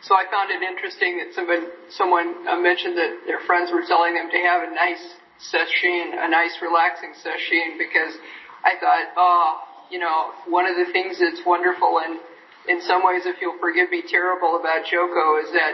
so 0.00 0.14
I 0.14 0.24
found 0.30 0.50
it 0.50 0.62
interesting 0.62 1.18
that 1.18 1.34
someone, 1.34 1.68
someone 1.90 2.48
uh, 2.48 2.56
mentioned 2.56 2.96
that 2.96 3.26
their 3.26 3.40
friends 3.44 3.72
were 3.72 3.82
telling 3.86 4.14
them 4.14 4.30
to 4.30 4.38
have 4.40 4.62
a 4.64 4.72
nice 4.72 5.04
session, 5.38 6.16
a 6.16 6.28
nice 6.28 6.56
relaxing 6.62 7.12
session, 7.12 7.76
because 7.76 8.16
I 8.64 8.78
thought, 8.80 9.04
oh, 9.16 9.60
you 9.90 9.98
know, 9.98 10.32
one 10.46 10.66
of 10.66 10.76
the 10.76 10.92
things 10.92 11.18
that's 11.20 11.44
wonderful 11.44 12.00
and 12.04 12.20
in 12.68 12.80
some 12.84 13.00
ways, 13.02 13.24
if 13.24 13.40
you'll 13.40 13.58
forgive 13.58 13.90
me, 13.90 14.04
terrible 14.04 14.60
about 14.60 14.84
Joko 14.84 15.40
is 15.40 15.50
that 15.56 15.72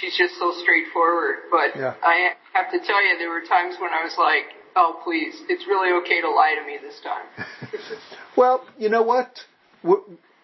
she's 0.00 0.16
just 0.16 0.34
so 0.38 0.52
straightforward. 0.62 1.36
But 1.50 1.78
yeah. 1.78 1.94
I 2.02 2.30
have 2.52 2.70
to 2.72 2.78
tell 2.78 3.04
you, 3.04 3.18
there 3.18 3.30
were 3.30 3.46
times 3.48 3.76
when 3.80 3.90
I 3.90 4.04
was 4.04 4.14
like, 4.18 4.54
oh, 4.76 5.00
please, 5.04 5.34
it's 5.48 5.66
really 5.66 5.92
okay 6.02 6.20
to 6.20 6.30
lie 6.30 6.54
to 6.60 6.66
me 6.66 6.78
this 6.80 7.00
time. 7.02 7.70
well, 8.36 8.64
you 8.78 8.88
know 8.88 9.02
what? 9.02 9.38
We're, 9.82 10.00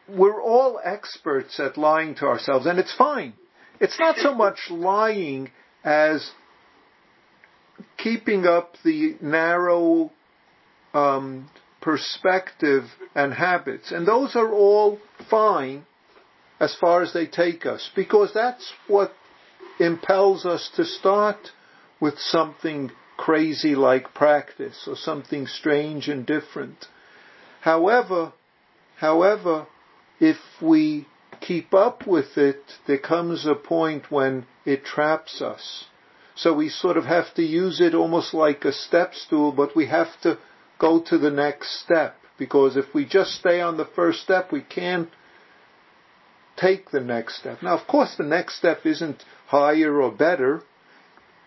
we're 0.09 0.42
all 0.42 0.80
experts 0.82 1.59
at 1.61 1.76
lying 1.76 2.14
to 2.16 2.26
ourselves, 2.26 2.66
and 2.66 2.78
it's 2.78 2.95
fine. 2.95 3.34
It's 3.80 3.99
not 3.99 4.16
so 4.16 4.34
much 4.34 4.59
lying 4.70 5.51
as 5.84 6.30
keeping 7.99 8.47
up 8.47 8.76
the 8.84 9.16
narrow 9.20 10.11
um, 10.92 11.51
perspective 11.80 12.84
and 13.14 13.34
habits. 13.34 13.92
And 13.92 14.07
those 14.07 14.34
are 14.36 14.53
all 14.53 14.99
fine 15.28 15.84
as 16.61 16.76
far 16.80 17.03
as 17.03 17.12
they 17.12 17.26
take 17.26 17.66
us 17.66 17.90
because 17.95 18.30
that's 18.32 18.72
what 18.86 19.12
impels 19.79 20.45
us 20.45 20.70
to 20.77 20.85
start 20.85 21.53
with 22.01 22.18
something 22.18 22.91
crazy 23.16 23.75
like 23.75 24.14
practice 24.14 24.87
or 24.87 24.97
something 24.97 25.47
strange 25.47 26.09
and 26.09 26.27
different. 26.27 26.87
However, 27.61 28.33
however, 28.97 29.66
if 30.20 30.39
we 30.61 31.07
keep 31.41 31.75
up 31.75 32.07
with 32.07 32.37
it, 32.37 32.62
there 32.87 32.99
comes 32.99 33.47
a 33.47 33.55
point 33.55 34.11
when 34.11 34.47
it 34.64 34.85
traps 34.85 35.41
us. 35.41 35.85
So 36.37 36.53
we 36.53 36.68
sort 36.68 36.97
of 36.97 37.05
have 37.05 37.33
to 37.35 37.43
use 37.43 37.81
it 37.81 37.95
almost 37.95 38.35
like 38.35 38.64
a 38.64 38.72
step 38.72 39.14
stool, 39.14 39.53
but 39.53 39.77
we 39.77 39.87
have 39.87 40.20
to 40.22 40.39
go 40.79 41.01
to 41.01 41.18
the 41.18 41.31
next 41.31 41.81
step. 41.81 42.16
Because 42.37 42.77
if 42.77 42.93
we 42.93 43.05
just 43.05 43.33
stay 43.33 43.61
on 43.61 43.77
the 43.77 43.85
first 43.85 44.20
step, 44.22 44.51
we 44.51 44.61
can't 44.61 45.09
take 46.57 46.91
the 46.91 47.01
next 47.01 47.39
step. 47.39 47.63
Now, 47.63 47.77
of 47.79 47.87
course, 47.87 48.15
the 48.17 48.25
next 48.25 48.59
step 48.59 48.85
isn't 48.85 49.25
higher 49.47 50.01
or 50.01 50.11
better. 50.11 50.63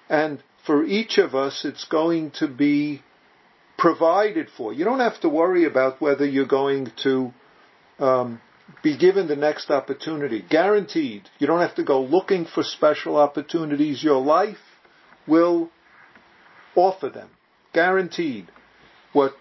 And 0.09 0.41
for 0.65 0.83
each 0.83 1.17
of 1.17 1.35
us, 1.35 1.65
it's 1.65 1.85
going 1.85 2.31
to 2.39 2.47
be 2.47 3.01
provided 3.77 4.47
for. 4.55 4.73
You 4.73 4.85
don't 4.85 4.99
have 4.99 5.19
to 5.21 5.29
worry 5.29 5.65
about 5.65 6.01
whether 6.01 6.25
you're 6.25 6.45
going 6.45 6.91
to 7.03 7.31
um, 7.99 8.41
be 8.83 8.97
given 8.97 9.27
the 9.27 9.35
next 9.35 9.69
opportunity. 9.69 10.43
Guaranteed. 10.49 11.29
You 11.39 11.47
don't 11.47 11.61
have 11.61 11.75
to 11.75 11.83
go 11.83 12.01
looking 12.01 12.45
for 12.45 12.63
special 12.63 13.15
opportunities. 13.17 14.03
Your 14.03 14.21
life 14.21 14.57
will 15.27 15.69
offer 16.75 17.09
them. 17.09 17.29
Guaranteed. 17.73 18.49
What 19.13 19.33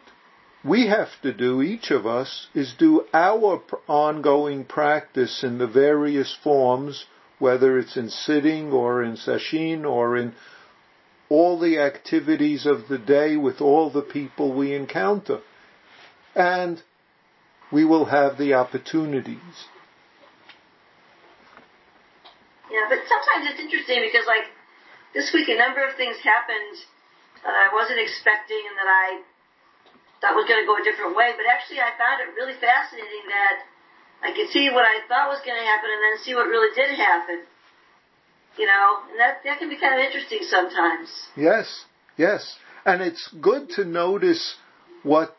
we 0.67 0.89
have 0.89 1.11
to 1.23 1.33
do, 1.33 1.63
each 1.63 1.91
of 1.91 2.07
us, 2.07 2.49
is 2.55 2.75
do 2.79 3.05
our 3.13 3.63
ongoing 3.87 4.65
practice 4.65 5.45
in 5.45 5.59
the 5.59 5.67
various 5.67 6.37
forms, 6.43 7.07
whether 7.39 7.79
it's 7.79 7.97
in 7.97 8.09
sitting 8.09 8.73
or 8.73 9.03
in 9.03 9.17
sesshin 9.17 9.85
or 9.85 10.17
in 10.17 10.35
all 11.29 11.59
the 11.59 11.79
activities 11.79 12.67
of 12.67 12.89
the 12.89 12.99
day 12.99 13.37
with 13.37 13.61
all 13.61 13.91
the 13.91 14.03
people 14.03 14.53
we 14.53 14.75
encounter. 14.75 15.41
And 16.35 16.83
we 17.71 17.85
will 17.85 18.07
have 18.07 18.37
the 18.39 18.55
opportunities. 18.55 19.67
Yeah, 22.71 22.87
but 22.89 22.99
sometimes 23.07 23.51
it's 23.51 23.61
interesting 23.61 24.03
because 24.03 24.27
like 24.27 24.51
this 25.15 25.31
week 25.33 25.49
a 25.49 25.57
number 25.57 25.87
of 25.87 25.97
things 25.97 26.17
happened 26.23 26.77
that 27.45 27.55
I 27.55 27.73
wasn't 27.73 28.01
expecting 28.01 28.63
and 28.69 28.77
that 28.77 28.91
I 28.91 29.23
thought 30.21 30.35
was 30.35 30.49
going 30.49 30.63
to 30.63 30.69
go 30.69 30.77
a 30.77 30.85
different 30.85 31.17
way. 31.17 31.33
But 31.37 31.47
actually 31.49 31.81
I 31.81 31.93
found 31.97 32.25
it 32.25 32.33
really 32.35 32.57
fascinating 32.59 33.25
that 33.29 33.57
I 34.23 34.33
could 34.33 34.49
see 34.51 34.71
what 34.71 34.85
I 34.85 35.05
thought 35.09 35.29
was 35.29 35.41
going 35.45 35.59
to 35.59 35.67
happen 35.67 35.91
and 35.93 36.01
then 36.01 36.15
see 36.25 36.35
what 36.35 36.49
really 36.49 36.73
did 36.75 36.97
happen. 36.97 37.45
You 38.57 38.67
know, 38.67 39.05
and 39.11 39.21
that, 39.21 39.45
that 39.45 39.59
can 39.59 39.69
be 39.69 39.77
kind 39.77 39.95
of 39.95 40.01
interesting 40.01 40.41
sometimes. 40.49 41.13
Yes, 41.37 41.85
yes. 42.17 42.57
And 42.85 43.03
it's 43.03 43.29
good 43.41 43.69
to 43.77 43.85
notice 43.85 44.57
what 45.03 45.37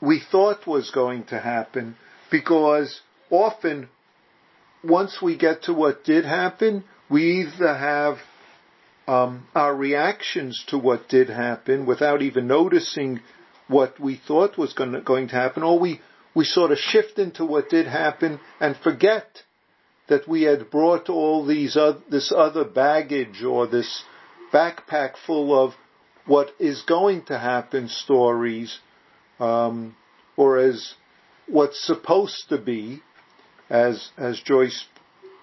we 0.00 0.20
thought 0.20 0.66
was 0.66 0.90
going 0.90 1.24
to 1.24 1.40
happen 1.40 1.96
because 2.30 3.00
often 3.30 3.88
once 4.84 5.18
we 5.20 5.36
get 5.36 5.64
to 5.64 5.74
what 5.74 6.04
did 6.04 6.24
happen, 6.24 6.84
we 7.10 7.40
either 7.42 7.74
have 7.74 8.18
um, 9.08 9.46
our 9.54 9.74
reactions 9.74 10.64
to 10.68 10.78
what 10.78 11.08
did 11.08 11.28
happen 11.28 11.86
without 11.86 12.22
even 12.22 12.46
noticing 12.46 13.20
what 13.68 13.98
we 13.98 14.20
thought 14.26 14.58
was 14.58 14.72
going 14.72 14.92
to, 14.92 15.00
going 15.00 15.28
to 15.28 15.34
happen, 15.34 15.62
or 15.62 15.78
we, 15.78 16.00
we 16.34 16.44
sort 16.44 16.70
of 16.70 16.78
shift 16.78 17.18
into 17.18 17.44
what 17.44 17.68
did 17.68 17.86
happen 17.86 18.40
and 18.60 18.76
forget 18.76 19.42
that 20.08 20.28
we 20.28 20.42
had 20.42 20.70
brought 20.70 21.08
all 21.08 21.44
these 21.44 21.76
uh, 21.76 21.98
this 22.08 22.32
other 22.34 22.64
baggage 22.64 23.42
or 23.42 23.66
this 23.66 24.04
backpack 24.52 25.14
full 25.26 25.58
of 25.58 25.74
what 26.26 26.50
is 26.58 26.82
going 26.82 27.24
to 27.24 27.38
happen 27.38 27.88
stories, 27.88 28.78
um, 29.40 29.96
or 30.36 30.58
as 30.58 30.94
what's 31.48 31.84
supposed 31.84 32.48
to 32.48 32.58
be, 32.58 33.00
as 33.68 34.10
as 34.16 34.40
Joyce 34.40 34.86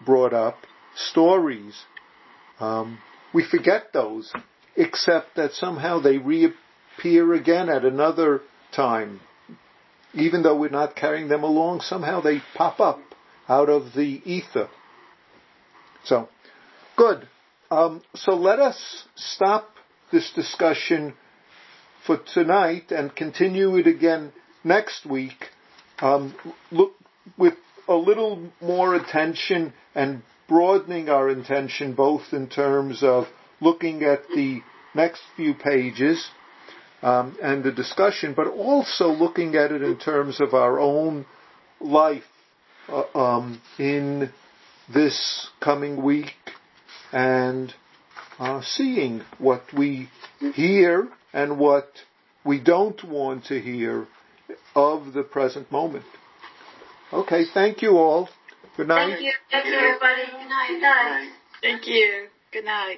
brought 0.05 0.33
up, 0.33 0.57
stories. 0.95 1.75
Um, 2.59 2.99
we 3.33 3.43
forget 3.43 3.91
those, 3.93 4.31
except 4.75 5.35
that 5.35 5.53
somehow 5.53 5.99
they 5.99 6.17
reappear 6.97 7.33
again 7.33 7.69
at 7.69 7.85
another 7.85 8.41
time. 8.71 9.19
Even 10.13 10.43
though 10.43 10.57
we're 10.57 10.69
not 10.69 10.95
carrying 10.95 11.27
them 11.27 11.43
along, 11.43 11.81
somehow 11.81 12.21
they 12.21 12.41
pop 12.55 12.79
up 12.79 12.99
out 13.49 13.69
of 13.69 13.93
the 13.95 14.21
ether. 14.25 14.69
So, 16.05 16.29
good. 16.95 17.27
Um, 17.71 18.03
so 18.13 18.35
let 18.35 18.59
us 18.59 19.07
stop 19.15 19.69
this 20.11 20.31
discussion 20.33 21.13
for 22.05 22.19
tonight 22.33 22.91
and 22.91 23.15
continue 23.15 23.75
it 23.77 23.87
again 23.87 24.31
next 24.63 25.05
week. 25.05 25.49
Um, 25.99 26.35
look 26.71 26.93
with 27.37 27.55
a 27.87 27.95
little 27.95 28.51
more 28.61 28.93
attention 28.95 29.73
and 29.95 30.21
broadening 30.47 31.09
our 31.09 31.29
intention, 31.29 31.93
both 31.95 32.33
in 32.33 32.47
terms 32.49 33.01
of 33.01 33.27
looking 33.61 34.03
at 34.03 34.27
the 34.35 34.61
next 34.93 35.21
few 35.35 35.55
pages 35.55 36.29
um, 37.03 37.37
and 37.41 37.63
the 37.63 37.71
discussion, 37.71 38.33
but 38.33 38.47
also 38.47 39.09
looking 39.09 39.55
at 39.55 39.71
it 39.71 39.83
in 39.83 39.97
terms 39.97 40.39
of 40.39 40.53
our 40.53 40.79
own 40.79 41.25
life 41.79 42.23
uh, 42.87 43.03
um, 43.13 43.61
in 43.77 44.31
this 44.91 45.49
coming 45.59 46.01
week 46.01 46.33
and 47.11 47.73
uh, 48.39 48.61
seeing 48.61 49.21
what 49.37 49.63
we 49.77 50.09
hear 50.55 51.09
and 51.33 51.59
what 51.59 51.89
we 52.45 52.59
don't 52.59 53.03
want 53.03 53.45
to 53.45 53.59
hear 53.59 54.07
of 54.75 55.13
the 55.13 55.23
present 55.23 55.71
moment. 55.71 56.05
Okay, 57.11 57.43
thank 57.53 57.81
you 57.81 57.97
all. 57.97 58.29
Good 58.77 58.87
night. 58.87 59.09
Thank 59.09 59.21
you. 59.21 59.33
Thank 59.51 59.65
you, 59.65 59.73
everybody. 59.73 60.21
Good 60.25 60.49
night. 60.49 60.67
Good 60.69 60.81
night. 60.81 61.29
Thank 61.61 61.87
you. 61.87 62.27
Good 62.51 62.65
night. 62.65 62.97